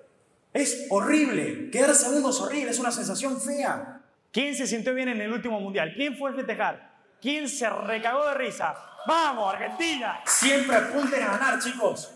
Es 0.54 0.88
horrible. 0.90 1.70
Quedar 1.72 1.96
segundo 1.96 2.30
es 2.30 2.40
horrible, 2.40 2.72
es 2.72 2.80
una 2.80 2.92
sensación 2.92 3.40
fea. 3.40 4.02
¿Quién 4.32 4.56
se 4.56 4.68
sintió 4.68 4.94
bien 4.94 5.10
en 5.10 5.22
el 5.22 5.32
último 5.32 5.60
mundial? 5.60 5.94
¿Quién 5.96 6.18
fue 6.18 6.32
a 6.32 6.34
festejar? 6.34 6.92
¿Quién 7.22 7.48
se 7.48 7.70
recagó 7.70 8.26
de 8.28 8.34
risa? 8.34 8.76
¡Vamos, 9.08 9.54
Argentina! 9.54 10.22
Siempre 10.26 10.76
apunten 10.76 11.22
a 11.24 11.38
ganar, 11.38 11.60
chicos. 11.60 12.14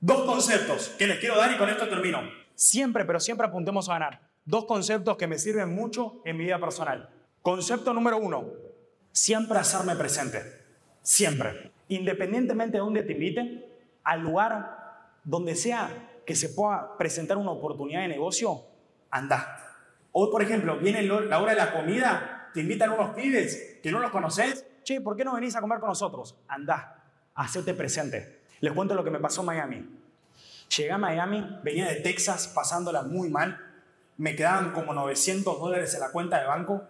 Dos 0.00 0.24
conceptos 0.24 0.88
que 0.98 1.06
les 1.06 1.18
quiero 1.18 1.36
dar 1.36 1.52
y 1.52 1.56
con 1.56 1.68
esto 1.68 1.88
termino. 1.88 2.20
Siempre, 2.54 3.04
pero 3.04 3.18
siempre 3.20 3.46
apuntemos 3.46 3.88
a 3.88 3.94
ganar. 3.94 4.20
Dos 4.44 4.66
conceptos 4.66 5.16
que 5.16 5.26
me 5.26 5.38
sirven 5.38 5.74
mucho 5.74 6.20
en 6.24 6.36
mi 6.36 6.44
vida 6.44 6.58
personal. 6.58 7.08
Concepto 7.40 7.92
número 7.92 8.18
uno, 8.18 8.44
siempre 9.12 9.58
hacerme 9.58 9.96
presente. 9.96 10.42
Siempre. 11.02 11.72
Independientemente 11.88 12.78
de 12.78 12.80
dónde 12.80 13.02
te 13.02 13.12
inviten, 13.12 13.64
al 14.02 14.20
lugar 14.20 15.18
donde 15.24 15.54
sea 15.54 15.90
que 16.26 16.34
se 16.34 16.50
pueda 16.50 16.96
presentar 16.96 17.36
una 17.36 17.50
oportunidad 17.50 18.02
de 18.02 18.08
negocio, 18.08 18.62
anda. 19.10 19.60
O, 20.12 20.30
por 20.30 20.42
ejemplo, 20.42 20.78
viene 20.78 21.02
la 21.02 21.40
hora 21.40 21.52
de 21.52 21.58
la 21.58 21.72
comida, 21.72 22.50
te 22.54 22.60
invitan 22.60 22.90
unos 22.90 23.14
pibes 23.14 23.78
que 23.82 23.90
no 23.90 24.00
los 24.00 24.10
conoces. 24.10 24.64
Che, 24.84 25.00
¿por 25.00 25.16
qué 25.16 25.24
no 25.24 25.34
venís 25.34 25.56
a 25.56 25.60
comer 25.60 25.80
con 25.80 25.88
nosotros? 25.88 26.36
Anda, 26.46 27.02
hacerte 27.34 27.74
presente. 27.74 28.40
Les 28.60 28.72
cuento 28.72 28.94
lo 28.94 29.02
que 29.02 29.10
me 29.10 29.18
pasó 29.18 29.40
en 29.40 29.46
Miami. 29.46 29.88
Llegué 30.76 30.92
a 30.92 30.98
Miami, 30.98 31.58
venía 31.62 31.88
de 31.88 31.96
Texas 31.96 32.48
pasándola 32.48 33.02
muy 33.02 33.28
mal. 33.28 33.58
Me 34.16 34.36
quedaban 34.36 34.72
como 34.72 34.94
900 34.94 35.58
dólares 35.58 35.94
en 35.94 36.00
la 36.00 36.10
cuenta 36.10 36.38
de 36.38 36.46
banco 36.46 36.82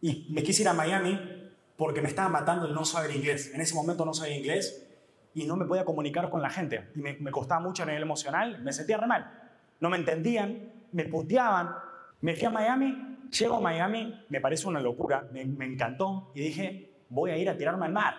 y 0.00 0.26
me 0.30 0.42
quise 0.42 0.62
ir 0.62 0.68
a 0.68 0.72
Miami 0.72 1.52
porque 1.76 2.00
me 2.00 2.08
estaba 2.08 2.28
matando 2.28 2.66
el 2.66 2.74
no 2.74 2.84
saber 2.84 3.14
inglés. 3.14 3.50
En 3.54 3.60
ese 3.60 3.74
momento 3.74 4.04
no 4.04 4.14
sabía 4.14 4.36
inglés 4.36 4.86
y 5.34 5.44
no 5.44 5.56
me 5.56 5.66
podía 5.66 5.84
comunicar 5.84 6.30
con 6.30 6.40
la 6.40 6.48
gente. 6.48 6.90
Y 6.94 7.00
me, 7.00 7.30
costaba 7.30 7.60
mucho 7.60 7.82
a 7.82 7.86
nivel 7.86 8.02
emocional, 8.02 8.62
me 8.62 8.72
sentía 8.72 8.96
re 8.96 9.06
mal. 9.06 9.50
No 9.80 9.90
me 9.90 9.96
entendían, 9.96 10.72
me 10.92 11.04
puteaban. 11.04 11.74
Me 12.20 12.34
fui 12.34 12.46
a 12.46 12.50
Miami, 12.50 13.18
llego 13.30 13.56
a 13.56 13.60
Miami, 13.60 14.24
me 14.28 14.40
parece 14.40 14.66
una 14.68 14.80
locura, 14.80 15.28
me, 15.32 15.42
encantó 15.42 16.30
y 16.34 16.40
dije, 16.40 16.90
voy 17.10 17.32
a 17.32 17.36
ir 17.36 17.50
a 17.50 17.56
tirarme 17.56 17.86
al 17.86 17.92
mar. 17.92 18.14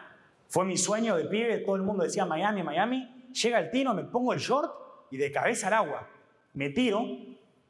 Fue 0.47 0.65
mi 0.65 0.77
sueño 0.77 1.15
de 1.15 1.25
pibe, 1.25 1.59
todo 1.59 1.75
el 1.75 1.81
mundo 1.81 2.03
decía 2.03 2.25
Miami, 2.25 2.61
Miami. 2.61 3.29
Llega 3.31 3.59
el 3.59 3.71
tino, 3.71 3.93
me 3.93 4.03
pongo 4.03 4.33
el 4.33 4.39
short 4.39 4.71
y 5.09 5.17
de 5.17 5.31
cabeza 5.31 5.67
al 5.67 5.73
agua. 5.73 6.07
Me 6.53 6.69
tiro 6.69 7.03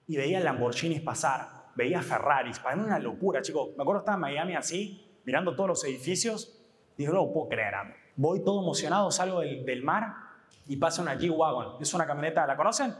y 0.08 0.18
veía 0.18 0.40
Lamborghinis 0.40 1.02
pasar, 1.02 1.72
veía 1.76 2.02
Ferraris, 2.02 2.60
para 2.60 2.76
mí 2.76 2.84
una 2.84 3.00
locura, 3.00 3.42
chicos. 3.42 3.70
Me 3.78 3.84
acuerdo 3.84 4.02
estaba 4.02 4.16
en 4.16 4.22
Miami 4.22 4.56
así, 4.56 5.20
mirando 5.24 5.56
todos 5.56 5.70
los 5.70 5.84
edificios, 5.86 6.55
dije, 6.98 7.12
no 7.12 7.32
puedo 7.32 7.50
creer. 7.50 7.74
Voy 8.16 8.44
todo 8.44 8.62
emocionado, 8.62 9.12
salgo 9.12 9.42
del, 9.42 9.84
mar 9.84 10.16
y 10.68 10.78
pasa 10.78 11.02
una 11.02 11.18
G-Wagon. 11.18 11.82
Es 11.82 11.94
una 11.94 12.06
camioneta, 12.06 12.46
¿la 12.48 12.56
conocen? 12.56 12.94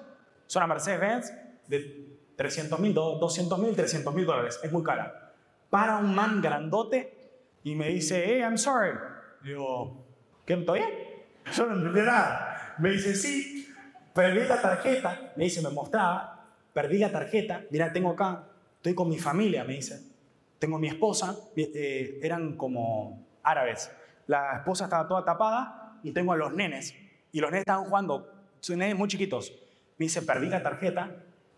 Es 0.48 0.56
una 0.56 0.68
Mercedes-Benz 0.68 1.34
de 1.68 2.18
300 2.36 2.80
mil, 2.80 2.94
200 2.94 3.60
mil, 3.60 3.76
300 3.76 4.14
mil 4.14 4.26
dólares. 4.26 4.60
Es 4.64 4.72
muy 4.72 4.84
cara. 4.84 5.34
Para 5.70 5.98
un 5.98 6.14
man 6.14 6.42
grandote 6.42 7.18
y 7.64 7.76
me 7.76 7.90
dice, 7.90 8.24
hey, 8.26 8.40
I'm 8.42 8.58
sorry. 8.58 8.98
Digo, 9.44 10.06
¿qué? 10.46 10.54
¿Estoy 10.54 10.80
bien? 10.80 10.92
Yo 11.54 11.66
no 11.66 11.76
entendí 11.76 12.02
nada. 12.02 12.76
Me 12.80 12.92
dice, 12.92 13.16
sí, 13.16 13.68
perdí 14.14 14.48
la 14.48 14.62
tarjeta. 14.62 15.34
Me 15.36 15.46
dice, 15.46 15.62
me 15.62 15.70
mostraba, 15.70 16.46
perdí 16.74 16.98
la 16.98 17.12
tarjeta. 17.12 17.64
Mira, 17.72 17.92
tengo 17.92 18.12
acá 18.12 18.50
Estoy 18.86 18.94
con 18.94 19.10
mi 19.10 19.18
familia, 19.18 19.64
me 19.64 19.74
dice. 19.74 20.00
Tengo 20.60 20.78
mi 20.78 20.88
esposa, 20.88 21.36
eh, 21.56 22.20
eran 22.22 22.56
como 22.56 23.25
árabes. 23.46 23.92
La 24.28 24.58
esposa 24.58 24.86
estaba 24.86 25.08
toda 25.08 25.24
tapada 25.24 26.00
y 26.04 26.12
tengo 26.12 26.34
a 26.34 26.38
los 26.38 26.54
nenes. 26.54 26.96
Y 27.32 27.40
los 27.40 27.52
nenes 27.52 27.62
estaban 27.62 27.86
jugando, 27.86 28.32
son 28.60 28.80
nenes 28.80 28.98
muy 28.98 29.08
chiquitos. 29.08 29.52
Me 29.98 30.06
dice, 30.06 30.22
perdí 30.22 30.50
la 30.50 30.64
tarjeta 30.64 31.12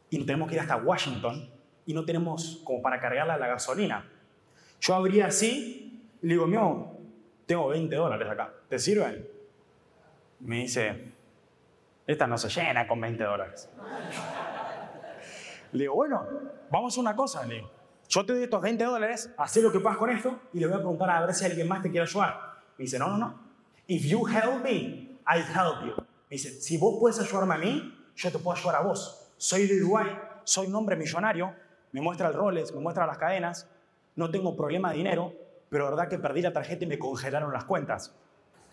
y 0.10 0.24
tenemos 0.25 0.48
que 0.50 0.56
ir 0.56 0.62
hasta 0.62 0.75
Washington 0.77 1.50
y 1.86 1.94
no 1.94 2.06
tenemos 2.06 2.62
como 2.63 2.82
para 2.82 3.00
cargarla 3.00 3.38
la 3.38 3.48
gasolina. 3.48 4.10
Yo 4.79 4.96
abría 4.96 5.27
así 5.27 6.03
y 6.22 6.27
le 6.27 6.34
digo, 6.34 6.48
mío, 6.48 6.91
tengo 7.46 7.70
20 7.70 7.96
dólares 7.96 8.29
acá, 8.29 8.53
¿te 8.70 8.77
sirven? 8.77 9.27
Me 10.39 10.58
dice, 10.58 11.13
esta 12.06 12.27
no 12.27 12.38
se 12.38 12.50
llena 12.50 12.88
con 12.88 13.01
20 13.01 13.24
dólares. 13.24 13.70
Le 15.74 15.79
digo, 15.79 15.96
bueno, 15.96 16.25
vamos 16.70 16.98
a 16.98 17.01
una 17.01 17.15
cosa. 17.15 17.46
Le 17.46 17.65
yo 18.10 18.26
te 18.26 18.34
doy 18.34 18.44
estos 18.44 18.62
20 18.62 18.84
dólares, 18.84 19.34
haz 19.38 19.58
lo 19.58 19.72
que 19.72 19.80
puedas 19.80 19.98
con 19.98 20.10
esto 20.10 20.40
y 20.54 20.60
le 20.60 20.68
voy 20.68 20.76
a 20.76 20.80
preguntar 20.80 21.10
a 21.10 21.26
ver 21.26 21.34
si 21.34 21.46
alguien 21.46 21.68
más 21.68 21.82
te 21.82 21.90
quiere 21.90 22.06
ayudar. 22.06 22.40
Me 22.78 22.84
dice, 22.84 22.98
no, 23.00 23.10
no, 23.10 23.18
no. 23.18 23.40
If 23.88 24.06
you 24.06 24.28
help 24.28 24.64
me, 24.64 25.18
I 25.28 25.40
help 25.40 25.86
you. 25.86 25.94
Me 26.30 26.36
dice, 26.36 26.50
si 26.50 26.78
vos 26.78 26.98
puedes 27.00 27.20
ayudarme 27.20 27.56
a 27.56 27.58
mí, 27.58 28.12
yo 28.16 28.32
te 28.32 28.40
puedo 28.40 28.58
ayudar 28.58 28.78
a 28.78 28.82
vos. 28.82 29.32
Soy 29.38 29.68
de 29.68 29.78
Uruguay, 29.78 30.08
soy 30.44 30.68
un 30.68 30.76
hombre 30.76 30.96
millonario, 30.96 31.54
me 31.92 32.02
muestra 32.02 32.28
el 32.30 32.34
Rolex, 32.34 32.74
me 32.74 32.80
muestra 32.80 33.06
las 33.06 33.18
cadenas, 33.18 33.68
no 34.16 34.32
tengo 34.32 34.56
problema 34.56 34.92
de 34.92 34.98
dinero, 34.98 35.34
pero 35.70 35.86
la 35.86 35.90
verdad 35.92 36.10
que 36.10 36.18
perdí 36.18 36.42
la 36.42 36.54
tarjeta 36.54 36.86
y 36.86 36.88
me 36.88 36.98
congelaron 36.98 37.52
las 37.52 37.66
cuentas. 37.66 38.16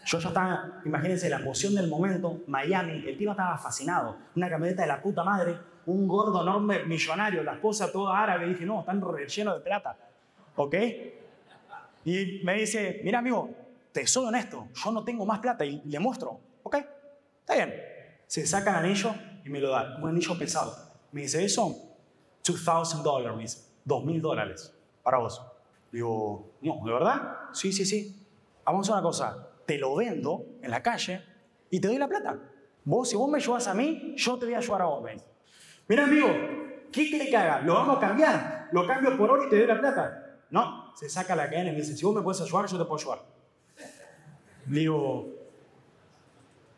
Yo 0.04 0.18
ya 0.18 0.28
estaba, 0.28 0.82
imagínense, 0.84 1.28
la 1.28 1.38
emoción 1.38 1.74
del 1.74 1.88
momento, 1.88 2.40
Miami, 2.46 3.04
el 3.06 3.16
tío 3.16 3.30
estaba 3.30 3.56
fascinado, 3.58 4.16
una 4.36 4.48
camioneta 4.48 4.82
de 4.82 4.88
la 4.88 5.00
puta 5.00 5.24
madre, 5.24 5.58
un 5.86 6.08
gordo 6.08 6.42
enorme 6.42 6.84
millonario, 6.84 7.42
la 7.42 7.54
esposa 7.54 7.90
toda 7.92 8.22
árabe, 8.22 8.46
y 8.46 8.50
dije, 8.50 8.64
no, 8.64 8.80
están 8.80 9.00
rellenos 9.00 9.54
de 9.54 9.60
plata, 9.60 9.96
¿ok? 10.56 10.74
Y 12.04 12.40
me 12.44 12.54
dice, 12.54 13.00
mira 13.04 13.18
amigo, 13.18 13.50
te 13.92 14.06
soy 14.06 14.26
honesto, 14.26 14.68
yo 14.74 14.92
no 14.92 15.04
tengo 15.04 15.24
más 15.24 15.38
plata, 15.38 15.64
y 15.64 15.82
le 15.84 15.98
muestro, 15.98 16.40
¿ok? 16.62 16.76
Está 17.40 17.54
bien. 17.54 17.74
Se 18.26 18.46
saca 18.46 18.70
el 18.70 18.86
anillo 18.86 19.14
y 19.44 19.50
me 19.50 19.60
lo 19.60 19.70
da, 19.70 19.98
un 20.00 20.08
anillo 20.08 20.36
pesado. 20.38 20.74
Me 21.12 21.22
dice, 21.22 21.44
eso, 21.44 21.68
$2,000 22.42 23.02
dólares, 23.02 23.36
me 23.36 23.42
dice, 23.42 23.58
2.000 23.86 24.20
dólares 24.20 24.74
para 25.02 25.18
vos. 25.18 25.40
Digo, 25.92 26.54
no, 26.62 26.80
¿de 26.84 26.92
verdad? 26.92 27.36
Sí, 27.52 27.72
sí, 27.72 27.84
sí. 27.84 28.26
Vamos 28.64 28.88
a 28.88 28.94
una 28.94 29.02
cosa, 29.02 29.48
te 29.66 29.78
lo 29.78 29.94
vendo 29.94 30.44
en 30.62 30.70
la 30.70 30.82
calle 30.82 31.22
y 31.70 31.78
te 31.78 31.88
doy 31.88 31.98
la 31.98 32.08
plata. 32.08 32.38
Vos, 32.84 33.10
si 33.10 33.16
vos 33.16 33.28
me 33.28 33.38
ayudas 33.38 33.68
a 33.68 33.74
mí, 33.74 34.14
yo 34.16 34.38
te 34.38 34.46
voy 34.46 34.54
a 34.54 34.58
ayudar 34.58 34.82
a 34.82 34.86
vos. 34.86 35.04
Mira, 35.88 36.04
amigo, 36.04 36.28
¿qué 36.92 37.08
quiere 37.08 37.28
que 37.28 37.36
haga? 37.36 37.60
Lo 37.60 37.74
vamos 37.74 37.96
a 37.98 38.00
cambiar. 38.00 38.68
Lo 38.72 38.86
cambio 38.86 39.16
por 39.16 39.30
oro 39.30 39.46
y 39.46 39.50
te 39.50 39.56
doy 39.56 39.66
la 39.66 39.78
plata. 39.78 40.38
No, 40.50 40.94
se 40.96 41.08
saca 41.08 41.36
la 41.36 41.48
cadena 41.48 41.70
y 41.70 41.72
me 41.72 41.80
dice, 41.80 41.96
si 41.96 42.04
vos 42.04 42.14
me 42.14 42.22
puedes 42.22 42.40
ayudar, 42.40 42.66
yo 42.66 42.78
te 42.78 42.84
puedo 42.84 43.00
ayudar. 43.00 43.26
Digo, 44.66 45.28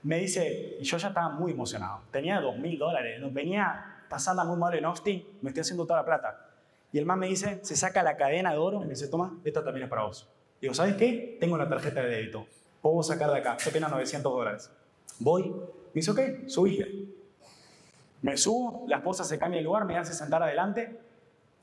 me 0.03 0.19
dice, 0.19 0.77
y 0.81 0.85
yo 0.85 0.97
ya 0.97 1.09
estaba 1.09 1.29
muy 1.31 1.53
emocionado. 1.53 2.01
Tenía 2.11 2.41
dos 2.41 2.57
mil 2.59 2.79
dólares, 2.79 3.21
venía 3.33 4.05
pasando 4.09 4.45
muy 4.45 4.57
mal 4.57 4.75
en 4.75 4.85
Austin, 4.85 5.25
me 5.43 5.51
estoy 5.51 5.61
haciendo 5.61 5.87
toda 5.87 6.01
la 6.01 6.07
plata. 6.07 6.51
Y 6.93 6.99
el 6.99 7.07
man 7.07 7.19
me 7.19 7.27
dice, 7.27 7.61
se 7.63 7.77
saca 7.77 8.03
la 8.03 8.17
cadena 8.17 8.53
de 8.53 8.59
oro 8.59 8.79
y 8.79 8.85
me 8.85 8.91
dice, 8.91 9.09
toma, 9.09 9.39
esta 9.45 9.63
también 9.65 9.85
es 9.85 9.91
para 9.91 10.03
vos. 10.03 10.29
Digo, 10.61 10.75
¿sabes 10.75 10.95
qué? 10.95 11.37
Tengo 11.41 11.57
la 11.57 11.69
tarjeta 11.69 12.01
de 12.01 12.09
débito 12.09 12.47
puedo 12.93 13.03
sacar 13.03 13.31
de 13.31 13.39
acá, 13.39 13.59
se 13.59 13.71
pena 13.71 13.89
900 13.89 14.33
dólares. 14.33 14.71
Voy, 15.19 15.51
me 15.51 15.93
dice, 15.95 16.11
ok, 16.11 16.21
subí. 16.47 17.16
Me 18.23 18.37
subo, 18.37 18.85
la 18.89 18.97
esposa 18.97 19.25
se 19.25 19.39
cambia 19.39 19.59
de 19.59 19.65
lugar, 19.65 19.85
me 19.85 19.97
hace 19.97 20.13
sentar 20.13 20.43
adelante 20.43 20.99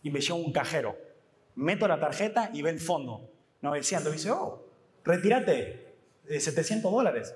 y 0.01 0.11
me 0.11 0.19
lleva 0.19 0.35
un 0.35 0.51
cajero. 0.51 0.95
Meto 1.55 1.87
la 1.87 1.99
tarjeta 1.99 2.49
y 2.53 2.61
ve 2.61 2.69
el 2.69 2.79
fondo, 2.79 3.29
900. 3.61 4.09
Me 4.09 4.17
dice, 4.17 4.31
oh, 4.31 4.63
retírate, 5.03 5.93
700 6.27 6.91
dólares. 6.91 7.35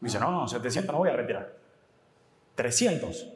Me 0.00 0.08
dice, 0.08 0.20
no, 0.20 0.30
no, 0.30 0.48
700 0.48 0.92
no 0.92 0.98
voy 0.98 1.10
a 1.10 1.16
retirar. 1.16 1.54
300. 2.54 3.32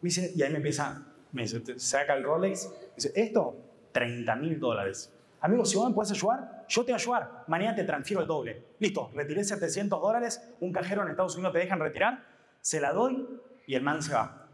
Me 0.00 0.08
dice, 0.08 0.32
y 0.34 0.42
ahí 0.42 0.50
me 0.50 0.56
empieza, 0.56 1.06
me 1.32 1.42
dice, 1.42 1.78
saca 1.78 2.14
el 2.14 2.24
Rolex, 2.24 2.70
dice, 2.94 3.12
esto, 3.14 3.56
30 3.92 4.36
mil 4.36 4.58
dólares. 4.58 5.12
Amigo, 5.40 5.64
si 5.64 5.76
vos 5.76 5.88
me 5.88 5.94
puedes 5.94 6.10
ayudar, 6.12 6.64
yo 6.68 6.84
te 6.84 6.92
voy 6.92 6.98
a 6.98 7.02
ayudar. 7.02 7.44
Mañana 7.46 7.74
te 7.74 7.84
transfiero 7.84 8.22
el 8.22 8.28
doble. 8.28 8.62
Listo, 8.78 9.10
retiré 9.14 9.44
700 9.44 10.00
dólares, 10.00 10.42
un 10.60 10.72
cajero 10.72 11.02
en 11.02 11.10
Estados 11.10 11.34
Unidos 11.36 11.52
te 11.52 11.60
dejan 11.60 11.78
retirar, 11.78 12.24
se 12.60 12.80
la 12.80 12.92
doy 12.92 13.26
y 13.66 13.74
el 13.74 13.82
man 13.82 14.02
se 14.02 14.12
va. 14.12 14.45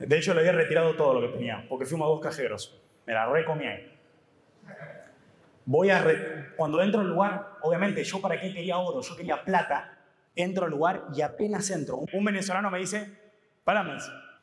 De 0.00 0.16
hecho, 0.16 0.32
le 0.32 0.40
había 0.40 0.52
retirado 0.52 0.96
todo 0.96 1.20
lo 1.20 1.20
que 1.20 1.36
tenía, 1.36 1.66
porque 1.68 1.84
fuimos 1.84 2.06
a 2.06 2.08
dos 2.08 2.20
cajeros. 2.20 2.80
Me 3.06 3.12
la 3.12 3.26
recomí. 3.26 3.66
Voy 5.66 5.90
a... 5.90 6.54
Cuando 6.56 6.82
entro 6.82 7.02
al 7.02 7.08
lugar, 7.08 7.58
obviamente, 7.60 8.02
yo 8.02 8.18
para 8.20 8.40
qué 8.40 8.52
quería 8.52 8.78
oro, 8.78 9.02
yo 9.02 9.14
quería 9.14 9.44
plata. 9.44 9.98
Entro 10.34 10.64
al 10.64 10.70
lugar 10.70 11.04
y 11.14 11.20
apenas 11.20 11.68
entro. 11.70 12.00
Un 12.14 12.24
venezolano 12.24 12.70
me 12.70 12.78
dice, 12.78 13.14
párame. 13.62 13.98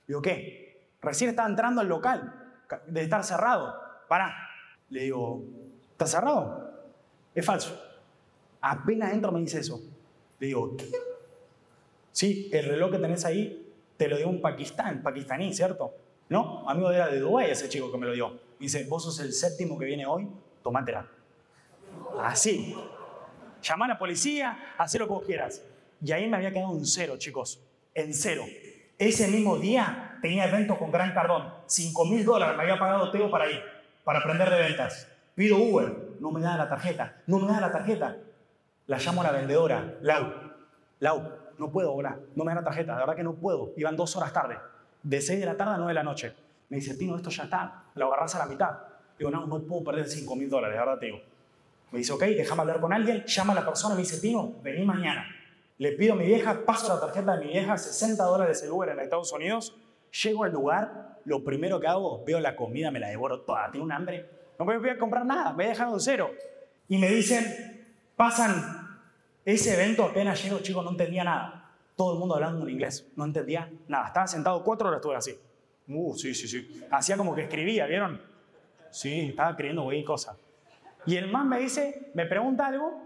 Digo, 0.07 0.21
¿qué? 0.21 0.91
Recién 1.01 1.31
estaba 1.31 1.49
entrando 1.49 1.81
al 1.81 1.87
local, 1.87 2.33
de 2.85 3.01
estar 3.01 3.23
cerrado. 3.23 3.81
Para. 4.07 4.35
Le 4.89 5.03
digo, 5.03 5.43
¿está 5.91 6.05
cerrado? 6.05 6.71
Es 7.33 7.43
falso. 7.43 7.83
Apenas 8.61 9.11
entro 9.11 9.31
me 9.31 9.39
dice 9.39 9.59
eso. 9.59 9.79
Le 10.39 10.47
digo, 10.47 10.77
¿qué? 10.77 10.85
Sí, 12.11 12.49
el 12.53 12.65
reloj 12.65 12.91
que 12.91 12.99
tenés 12.99 13.25
ahí 13.25 13.66
te 13.97 14.07
lo 14.07 14.17
dio 14.17 14.29
un 14.29 14.41
pakistán, 14.41 15.01
pakistaní, 15.01 15.53
¿cierto? 15.53 15.93
No, 16.29 16.69
amigo 16.69 16.91
era 16.91 17.07
de 17.07 17.19
Dubái 17.19 17.51
ese 17.51 17.69
chico 17.69 17.91
que 17.91 17.97
me 17.97 18.05
lo 18.05 18.13
dio. 18.13 18.29
Me 18.29 18.65
dice, 18.65 18.85
vos 18.85 19.03
sos 19.03 19.19
el 19.19 19.33
séptimo 19.33 19.77
que 19.77 19.85
viene 19.85 20.05
hoy, 20.05 20.27
tomátela. 20.63 21.07
Así. 22.21 22.75
Llama 23.61 23.85
a 23.85 23.87
la 23.89 23.99
policía, 23.99 24.73
haz 24.77 24.95
lo 24.95 25.07
que 25.07 25.13
vos 25.13 25.23
quieras. 25.25 25.63
Y 26.01 26.11
ahí 26.11 26.27
me 26.27 26.37
había 26.37 26.51
quedado 26.51 26.71
un 26.71 26.85
cero, 26.85 27.15
chicos. 27.17 27.59
En 27.93 28.13
cero. 28.13 28.43
Ese 28.99 29.27
mismo 29.27 29.57
día 29.57 30.17
tenía 30.21 30.45
evento 30.45 30.77
con 30.77 30.91
Gran 30.91 31.13
Cardón. 31.13 31.53
5 31.65 32.05
mil 32.05 32.25
dólares 32.25 32.55
me 32.55 32.63
había 32.63 32.79
pagado 32.79 33.11
Teo 33.11 33.29
para 33.29 33.49
ir, 33.49 33.61
para 34.03 34.19
aprender 34.19 34.49
de 34.49 34.59
ventas. 34.59 35.07
Pido 35.35 35.57
Uber, 35.57 35.95
no 36.19 36.31
me 36.31 36.41
da 36.41 36.57
la 36.57 36.67
tarjeta, 36.67 37.21
no 37.27 37.39
me 37.39 37.51
da 37.51 37.61
la 37.61 37.71
tarjeta. 37.71 38.17
La 38.87 38.97
llamo 38.97 39.21
a 39.21 39.25
la 39.25 39.31
vendedora, 39.31 39.97
Lau. 40.01 40.33
Lau, 40.99 41.36
no 41.57 41.71
puedo 41.71 41.93
volar, 41.93 42.19
no 42.35 42.43
me 42.43 42.51
da 42.51 42.61
la 42.61 42.63
tarjeta, 42.63 42.93
de 42.93 42.99
verdad 42.99 43.15
que 43.15 43.23
no 43.23 43.33
puedo. 43.33 43.73
Iban 43.75 43.95
dos 43.95 44.15
horas 44.15 44.33
tarde, 44.33 44.57
de 45.03 45.21
6 45.21 45.39
de 45.39 45.45
la 45.45 45.55
tarde 45.55 45.73
a 45.73 45.77
9 45.77 45.89
de 45.89 45.93
la 45.93 46.03
noche. 46.03 46.33
Me 46.69 46.77
dice, 46.77 46.95
Tino, 46.95 47.15
esto 47.15 47.29
ya 47.29 47.43
está, 47.43 47.83
lo 47.95 48.07
agarras 48.07 48.35
a 48.35 48.39
la 48.39 48.45
mitad. 48.45 48.77
Digo, 49.17 49.31
no, 49.31 49.47
no 49.47 49.59
puedo 49.61 49.83
perder 49.83 50.07
5 50.07 50.35
mil 50.35 50.49
dólares, 50.49 50.75
de 50.75 50.79
verdad 50.79 50.99
te 50.99 51.05
digo. 51.07 51.19
Me 51.91 51.99
dice, 51.99 52.13
ok, 52.13 52.21
déjame 52.23 52.61
hablar 52.61 52.81
con 52.81 52.91
alguien, 52.91 53.23
llama 53.25 53.53
a 53.53 53.55
la 53.55 53.65
persona, 53.65 53.95
me 53.95 54.01
dice, 54.01 54.19
Tino, 54.19 54.53
vení 54.61 54.85
mañana. 54.85 55.25
Le 55.77 55.91
pido 55.93 56.13
a 56.13 56.15
mi 56.15 56.25
vieja, 56.25 56.65
paso 56.65 56.93
la 56.93 56.99
tarjeta 56.99 57.37
de 57.37 57.45
mi 57.45 57.51
vieja, 57.51 57.77
60 57.77 58.23
dólares 58.23 58.61
el 58.63 58.71
Uber 58.71 58.89
en 58.89 58.99
Estados 58.99 59.31
Unidos. 59.31 59.75
Llego 60.23 60.43
al 60.43 60.51
lugar, 60.51 61.19
lo 61.25 61.43
primero 61.43 61.79
que 61.79 61.87
hago, 61.87 62.23
veo 62.25 62.39
la 62.39 62.55
comida, 62.55 62.91
me 62.91 62.99
la 62.99 63.09
devoro 63.09 63.41
toda, 63.41 63.69
tengo 63.71 63.85
un 63.85 63.91
hambre. 63.91 64.29
No 64.57 64.65
me 64.65 64.77
voy 64.77 64.89
a 64.89 64.97
comprar 64.97 65.25
nada, 65.25 65.53
me 65.53 65.65
he 65.65 65.67
dejado 65.69 65.93
en 65.93 65.99
cero. 65.99 66.31
Y 66.89 66.97
me 66.97 67.09
dicen, 67.09 67.85
pasan 68.15 68.86
ese 69.47 69.75
evento, 69.75 70.03
apenas 70.03 70.43
llego, 70.43 70.59
chicos, 70.59 70.83
no 70.83 70.91
entendía 70.91 71.23
nada. 71.23 71.71
Todo 71.95 72.11
el 72.11 72.19
mundo 72.19 72.35
hablando 72.35 72.67
en 72.67 72.73
inglés, 72.73 73.07
no 73.15 73.23
entendía 73.23 73.71
nada. 73.87 74.07
Estaba 74.07 74.27
sentado 74.27 74.61
cuatro 74.61 74.89
horas, 74.89 74.97
estuve 74.97 75.15
así. 75.15 75.39
Uh, 75.87 76.13
sí, 76.17 76.35
sí, 76.35 76.49
sí. 76.49 76.85
Hacía 76.91 77.15
como 77.15 77.33
que 77.33 77.43
escribía, 77.43 77.85
¿vieron? 77.85 78.21
Sí, 78.91 79.29
estaba 79.29 79.51
escribiendo 79.51 79.83
güey 79.83 80.03
cosas. 80.03 80.35
Y 81.05 81.15
el 81.15 81.31
man 81.31 81.47
me 81.47 81.59
dice, 81.59 82.11
me 82.13 82.25
pregunta 82.25 82.67
algo 82.67 83.01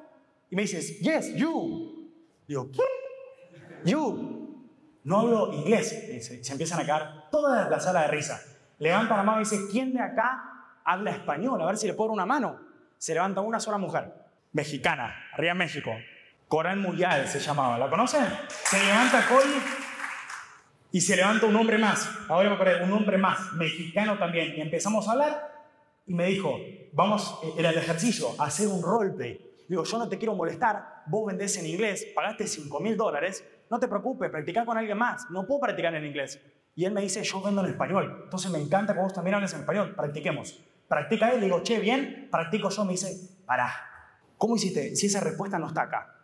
y 0.50 0.56
me 0.56 0.64
dice, 0.64 0.82
yes, 0.82 1.36
you. 1.36 2.10
Digo, 2.48 2.72
¿quién? 2.72 2.88
You. 3.86 4.66
No 5.04 5.20
hablo 5.20 5.54
inglés. 5.54 6.08
Dice, 6.12 6.44
se 6.44 6.52
empiezan 6.54 6.80
a 6.80 6.88
caer 6.88 7.08
toda 7.30 7.70
la 7.70 7.80
sala 7.80 8.02
de 8.02 8.08
risa. 8.08 8.42
Levanta 8.80 9.16
la 9.16 9.22
mano 9.22 9.42
y 9.42 9.44
dice, 9.44 9.60
¿quién 9.72 9.94
de 9.94 10.00
acá 10.00 10.72
habla 10.84 11.12
español? 11.12 11.62
A 11.62 11.68
ver 11.68 11.78
si 11.78 11.86
le 11.86 11.94
puedo 11.94 12.12
una 12.12 12.26
mano. 12.26 12.60
Se 12.98 13.14
levanta 13.14 13.42
una 13.42 13.60
sola 13.60 13.78
mujer, 13.78 14.12
mexicana, 14.54 15.14
arriba 15.34 15.54
México. 15.54 15.92
Coral 16.52 16.80
Muyal 16.80 17.30
se 17.30 17.40
llamaba, 17.40 17.78
¿la 17.78 17.90
conocen? 17.90 18.26
Se 18.50 18.78
levanta 18.84 19.26
Coli 19.26 19.54
y 20.92 21.00
se 21.00 21.16
levanta 21.16 21.46
un 21.46 21.56
hombre 21.56 21.78
más. 21.78 22.10
Ahora 22.28 22.50
me 22.50 22.56
acuerdo, 22.56 22.84
un 22.84 22.92
hombre 22.92 23.18
más, 23.18 23.54
mexicano 23.54 24.18
también. 24.18 24.58
Y 24.58 24.60
empezamos 24.60 25.08
a 25.08 25.14
hablar 25.14 25.66
y 26.06 26.14
me 26.14 26.26
dijo, 26.26 26.60
vamos, 26.92 27.40
era 27.58 27.70
el 27.70 27.78
ejercicio, 27.78 28.36
hacer 28.38 28.68
un 28.68 28.84
roleplay. 28.84 29.40
Digo, 29.70 29.86
yo 29.86 29.98
no 29.98 30.10
te 30.10 30.18
quiero 30.18 30.36
molestar, 30.36 31.04
vos 31.06 31.26
vendés 31.26 31.56
en 31.58 31.68
inglés, 31.68 32.06
pagaste 32.14 32.46
5 32.46 32.82
mil 32.82 32.98
dólares, 32.98 33.46
no 33.70 33.80
te 33.80 33.88
preocupes, 33.88 34.30
practica 34.30 34.66
con 34.66 34.78
alguien 34.78 34.98
más, 34.98 35.28
no 35.30 35.48
puedo 35.48 35.62
practicar 35.62 35.96
en 35.96 36.06
inglés. 36.06 36.38
Y 36.76 36.84
él 36.84 36.92
me 36.92 37.00
dice, 37.00 37.24
yo 37.24 37.42
vendo 37.42 37.64
en 37.64 37.72
español, 37.72 38.24
entonces 38.26 38.52
me 38.52 38.60
encanta 38.60 38.94
que 38.94 39.00
vos 39.00 39.14
también 39.14 39.36
hables 39.36 39.54
en 39.54 39.62
español, 39.62 39.96
practiquemos. 39.96 40.62
Practica 40.90 41.32
él, 41.32 41.40
le 41.40 41.46
digo, 41.46 41.64
che, 41.64 41.80
bien, 41.80 42.28
practico 42.30 42.70
yo, 42.70 42.84
me 42.84 42.92
dice, 42.92 43.40
pará, 43.46 43.74
¿cómo 44.38 44.58
hiciste 44.58 44.98
si 44.98 45.06
esa 45.06 45.22
respuesta 45.22 45.58
no 45.58 45.68
está 45.68 45.84
acá? 45.84 46.18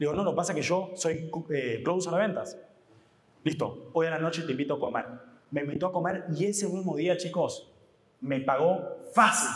Digo, 0.00 0.14
no, 0.14 0.24
lo 0.24 0.34
pasa 0.34 0.54
que 0.54 0.62
yo 0.62 0.92
soy 0.94 1.30
eh, 1.50 1.82
close 1.84 2.08
a 2.08 2.12
las 2.12 2.20
ventas. 2.20 2.58
Listo, 3.44 3.90
hoy 3.92 4.06
a 4.06 4.10
la 4.10 4.18
noche 4.18 4.40
te 4.44 4.52
invito 4.52 4.74
a 4.74 4.80
comer. 4.80 5.04
Me 5.50 5.60
invitó 5.60 5.88
a 5.88 5.92
comer 5.92 6.24
y 6.34 6.46
ese 6.46 6.66
mismo 6.68 6.96
día, 6.96 7.18
chicos, 7.18 7.70
me 8.22 8.40
pagó 8.40 8.96
fácil 9.12 9.50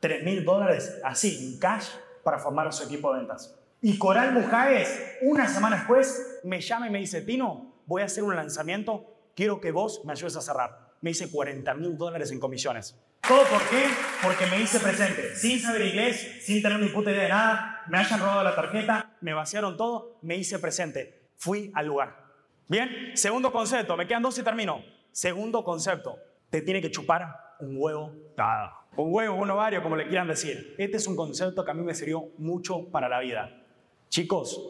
3 0.00 0.24
mil 0.24 0.42
dólares 0.42 0.98
así, 1.04 1.52
en 1.52 1.58
cash, 1.58 1.88
para 2.22 2.38
formar 2.38 2.72
su 2.72 2.84
equipo 2.84 3.12
de 3.12 3.18
ventas. 3.18 3.60
Y 3.82 3.98
Coral 3.98 4.32
Mujáez, 4.32 5.18
una 5.20 5.46
semana 5.46 5.76
después, 5.76 6.40
me 6.44 6.62
llama 6.62 6.88
y 6.88 6.90
me 6.90 7.00
dice, 7.00 7.20
Tino, 7.20 7.74
voy 7.84 8.00
a 8.00 8.06
hacer 8.06 8.24
un 8.24 8.34
lanzamiento, 8.34 9.04
quiero 9.36 9.60
que 9.60 9.70
vos 9.70 10.02
me 10.06 10.12
ayudes 10.12 10.36
a 10.36 10.40
cerrar. 10.40 10.94
Me 11.02 11.10
hice 11.10 11.30
40 11.30 11.74
mil 11.74 11.98
dólares 11.98 12.30
en 12.32 12.40
comisiones. 12.40 12.98
¿Todo 13.26 13.42
por 13.44 13.62
qué? 13.70 13.86
Porque 14.22 14.44
me 14.46 14.60
hice 14.60 14.78
presente, 14.78 15.34
sin 15.34 15.58
saber 15.58 15.86
inglés, 15.86 16.42
sin 16.42 16.60
tener 16.60 16.78
ni 16.78 16.88
puta 16.88 17.10
idea 17.10 17.22
de 17.22 17.28
nada, 17.30 17.82
me 17.88 17.96
hayan 17.96 18.20
robado 18.20 18.44
la 18.44 18.54
tarjeta, 18.54 19.16
me 19.22 19.32
vaciaron 19.32 19.78
todo, 19.78 20.18
me 20.20 20.36
hice 20.36 20.58
presente. 20.58 21.30
Fui 21.38 21.72
al 21.74 21.86
lugar. 21.86 22.22
Bien, 22.68 23.12
segundo 23.14 23.50
concepto, 23.50 23.96
me 23.96 24.06
quedan 24.06 24.22
dos 24.22 24.38
y 24.38 24.42
termino. 24.42 24.84
Segundo 25.10 25.64
concepto, 25.64 26.18
te 26.50 26.60
tiene 26.60 26.82
que 26.82 26.90
chupar 26.90 27.56
un 27.60 27.76
huevo 27.78 28.12
nada. 28.36 28.80
Un 28.94 29.12
huevo, 29.14 29.36
un 29.36 29.50
ovario, 29.50 29.82
como 29.82 29.96
le 29.96 30.06
quieran 30.06 30.28
decir. 30.28 30.74
Este 30.76 30.98
es 30.98 31.06
un 31.06 31.16
concepto 31.16 31.64
que 31.64 31.70
a 31.70 31.74
mí 31.74 31.82
me 31.82 31.94
sirvió 31.94 32.28
mucho 32.36 32.90
para 32.90 33.08
la 33.08 33.20
vida. 33.20 33.62
Chicos, 34.10 34.60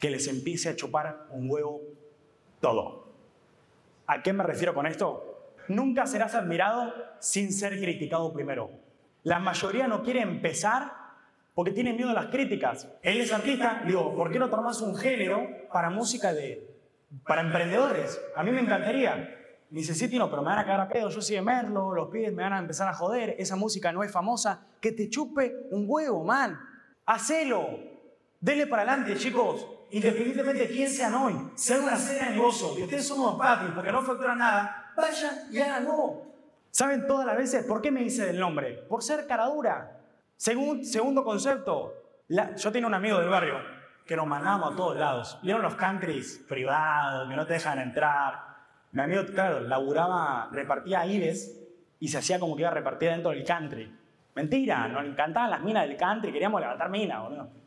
que 0.00 0.10
les 0.10 0.26
empiece 0.26 0.68
a 0.68 0.74
chupar 0.74 1.28
un 1.30 1.48
huevo 1.48 1.80
todo. 2.60 3.12
¿A 4.08 4.24
qué 4.24 4.32
me 4.32 4.42
refiero 4.42 4.74
con 4.74 4.86
esto? 4.88 5.31
Nunca 5.68 6.06
serás 6.06 6.34
admirado 6.34 6.92
sin 7.18 7.52
ser 7.52 7.78
criticado 7.78 8.32
primero. 8.32 8.70
La 9.22 9.38
mayoría 9.38 9.86
no 9.86 10.02
quiere 10.02 10.20
empezar 10.20 10.92
porque 11.54 11.72
tiene 11.72 11.92
miedo 11.92 12.10
a 12.10 12.14
las 12.14 12.26
críticas. 12.26 12.88
Él 13.02 13.20
es 13.20 13.32
artista, 13.32 13.82
digo, 13.86 14.14
¿por 14.16 14.32
qué 14.32 14.38
no 14.38 14.48
tomas 14.50 14.80
un 14.80 14.96
género 14.96 15.46
para 15.72 15.90
música 15.90 16.32
de 16.32 16.68
para 17.26 17.42
emprendedores? 17.42 18.20
A 18.34 18.42
mí 18.42 18.50
me 18.50 18.60
encantaría. 18.60 19.38
Me 19.70 19.80
dice, 19.80 19.94
sí, 19.94 20.08
Tino, 20.08 20.28
pero 20.28 20.42
me 20.42 20.48
van 20.48 20.58
a 20.58 20.64
cagar 20.64 20.80
a 20.80 20.88
pedo, 20.88 21.08
yo 21.08 21.22
soy 21.22 21.36
de 21.36 21.42
Merlo, 21.42 21.94
los 21.94 22.10
pibes 22.10 22.32
me 22.32 22.42
van 22.42 22.52
a 22.52 22.58
empezar 22.58 22.88
a 22.88 22.92
joder, 22.92 23.36
esa 23.38 23.56
música 23.56 23.90
no 23.90 24.02
es 24.02 24.12
famosa, 24.12 24.66
que 24.82 24.92
te 24.92 25.08
chupe 25.08 25.66
un 25.70 25.84
huevo, 25.88 26.24
man. 26.24 26.58
Hacelo. 27.06 27.78
Dele 28.38 28.66
para 28.66 28.82
adelante, 28.82 29.16
chicos. 29.16 29.66
Independientemente 29.92 30.62
de 30.62 30.68
quién 30.68 30.88
sean 30.88 31.14
hoy, 31.14 31.34
sea 31.54 31.78
una 31.78 31.96
cena 31.96 32.30
de 32.30 32.36
negocio 32.36 32.78
y 32.78 32.84
ustedes 32.84 33.06
son 33.06 33.20
unos 33.20 33.34
patis 33.36 33.68
porque 33.74 33.92
no 33.92 34.00
facturan 34.00 34.38
nada, 34.38 34.90
vayan 34.96 35.52
y 35.52 35.58
háganlo. 35.58 36.22
¿Saben 36.70 37.06
todas 37.06 37.26
las 37.26 37.36
veces 37.36 37.66
por 37.66 37.82
qué 37.82 37.90
me 37.90 38.02
hice 38.02 38.24
del 38.24 38.40
nombre? 38.40 38.72
Por 38.88 39.02
ser 39.02 39.26
cara 39.26 39.44
dura. 39.44 40.00
segundo 40.38 41.22
concepto, 41.22 41.92
yo 42.26 42.72
tenía 42.72 42.86
un 42.86 42.94
amigo 42.94 43.18
del 43.18 43.28
barrio 43.28 43.56
que 44.06 44.16
nos 44.16 44.26
mandábamos 44.26 44.72
a 44.72 44.76
todos 44.76 44.96
lados. 44.96 45.38
¿Vieron 45.42 45.60
los 45.60 45.74
countries 45.74 46.42
privados 46.48 47.28
que 47.28 47.36
no 47.36 47.46
te 47.46 47.52
dejan 47.52 47.78
entrar? 47.78 48.46
Mi 48.92 49.02
amigo, 49.02 49.26
claro, 49.26 49.60
laburaba, 49.60 50.48
repartía 50.52 51.04
IBES 51.04 51.60
y 52.00 52.08
se 52.08 52.16
hacía 52.16 52.40
como 52.40 52.56
que 52.56 52.62
iba 52.62 52.70
a 52.70 52.74
repartir 52.74 53.10
dentro 53.10 53.30
del 53.30 53.44
country. 53.44 53.94
Mentira, 54.34 54.88
nos 54.88 55.04
encantaban 55.04 55.50
las 55.50 55.60
minas 55.60 55.86
del 55.86 55.98
country, 55.98 56.32
queríamos 56.32 56.62
levantar 56.62 56.88
minas, 56.88 57.20
boludo. 57.20 57.61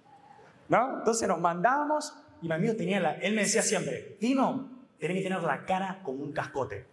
¿No? 0.67 0.99
Entonces 0.99 1.27
nos 1.27 1.39
mandábamos 1.39 2.13
y 2.41 2.47
mi 2.47 2.53
amigo 2.53 2.75
tenía 2.75 2.99
la, 2.99 3.13
él 3.13 3.35
me 3.35 3.41
decía 3.41 3.61
siempre, 3.61 4.17
Tino, 4.19 4.69
tenés 4.99 5.17
que 5.17 5.23
tener 5.23 5.43
la 5.43 5.65
cara 5.65 6.01
como 6.03 6.23
un 6.23 6.31
cascote. 6.31 6.85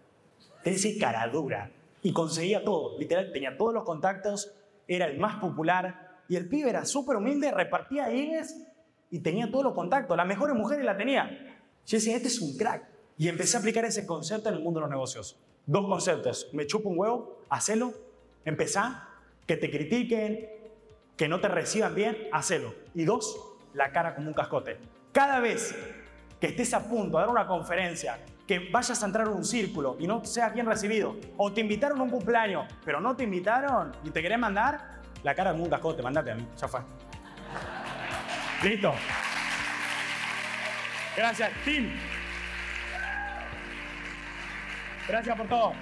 Tenés 0.63 0.83
que 0.83 0.97
cara 0.97 1.27
dura. 1.27 1.71
Y 2.01 2.11
conseguía 2.11 2.63
todo, 2.63 2.97
literal, 2.99 3.31
tenía 3.31 3.57
todos 3.57 3.73
los 3.73 3.83
contactos, 3.83 4.53
era 4.87 5.05
el 5.05 5.17
más 5.17 5.37
popular 5.37 6.21
y 6.27 6.35
el 6.35 6.47
pibe 6.47 6.69
era 6.69 6.85
súper 6.85 7.17
humilde, 7.17 7.51
repartía 7.51 8.11
IBES 8.11 8.67
y 9.11 9.19
tenía 9.19 9.49
todos 9.49 9.63
los 9.63 9.73
contactos. 9.73 10.17
Las 10.17 10.27
mejores 10.27 10.55
mujeres 10.55 10.85
la 10.85 10.97
tenía. 10.97 11.29
Yo 11.85 11.97
decía, 11.97 12.15
este 12.15 12.27
es 12.27 12.41
un 12.41 12.57
crack. 12.57 12.87
Y 13.17 13.27
empecé 13.27 13.57
a 13.57 13.59
aplicar 13.59 13.85
ese 13.85 14.05
concepto 14.05 14.49
en 14.49 14.55
el 14.55 14.61
mundo 14.61 14.79
de 14.79 14.85
los 14.85 14.89
negocios. 14.89 15.37
Dos 15.65 15.85
conceptos. 15.87 16.49
Me 16.51 16.65
chupo 16.65 16.89
un 16.89 16.97
huevo, 16.97 17.41
hacelo. 17.49 17.93
Empezá, 18.43 19.09
que 19.45 19.55
te 19.55 19.69
critiquen, 19.69 20.49
que 21.15 21.27
no 21.27 21.39
te 21.39 21.47
reciban 21.47 21.93
bien, 21.93 22.17
hacelo. 22.31 22.73
Y 22.95 23.05
dos, 23.05 23.52
la 23.73 23.91
cara 23.91 24.15
como 24.15 24.27
un 24.27 24.33
cascote. 24.33 24.79
Cada 25.11 25.39
vez 25.39 25.75
que 26.39 26.47
estés 26.47 26.73
a 26.73 26.87
punto 26.87 27.17
de 27.17 27.23
dar 27.23 27.29
una 27.29 27.47
conferencia, 27.47 28.19
que 28.47 28.69
vayas 28.71 29.01
a 29.01 29.05
entrar 29.05 29.27
en 29.27 29.33
un 29.33 29.45
círculo 29.45 29.95
y 29.99 30.07
no 30.07 30.23
seas 30.25 30.53
bien 30.53 30.65
recibido, 30.65 31.15
o 31.37 31.51
te 31.51 31.61
invitaron 31.61 31.99
a 31.99 32.03
un 32.03 32.09
cumpleaños, 32.09 32.65
pero 32.83 32.99
no 32.99 33.15
te 33.15 33.23
invitaron 33.23 33.95
y 34.03 34.09
te 34.09 34.21
querés 34.21 34.39
mandar, 34.39 35.01
la 35.23 35.33
cara 35.33 35.51
como 35.51 35.63
un 35.63 35.69
cascote, 35.69 36.01
mandate 36.01 36.31
a 36.31 36.35
mí, 36.35 36.45
ya 36.57 36.67
fue. 36.67 36.81
Listo. 38.63 38.93
Gracias, 41.15 41.51
Tim. 41.63 41.91
Gracias 45.07 45.37
por 45.37 45.47
todo. 45.47 45.73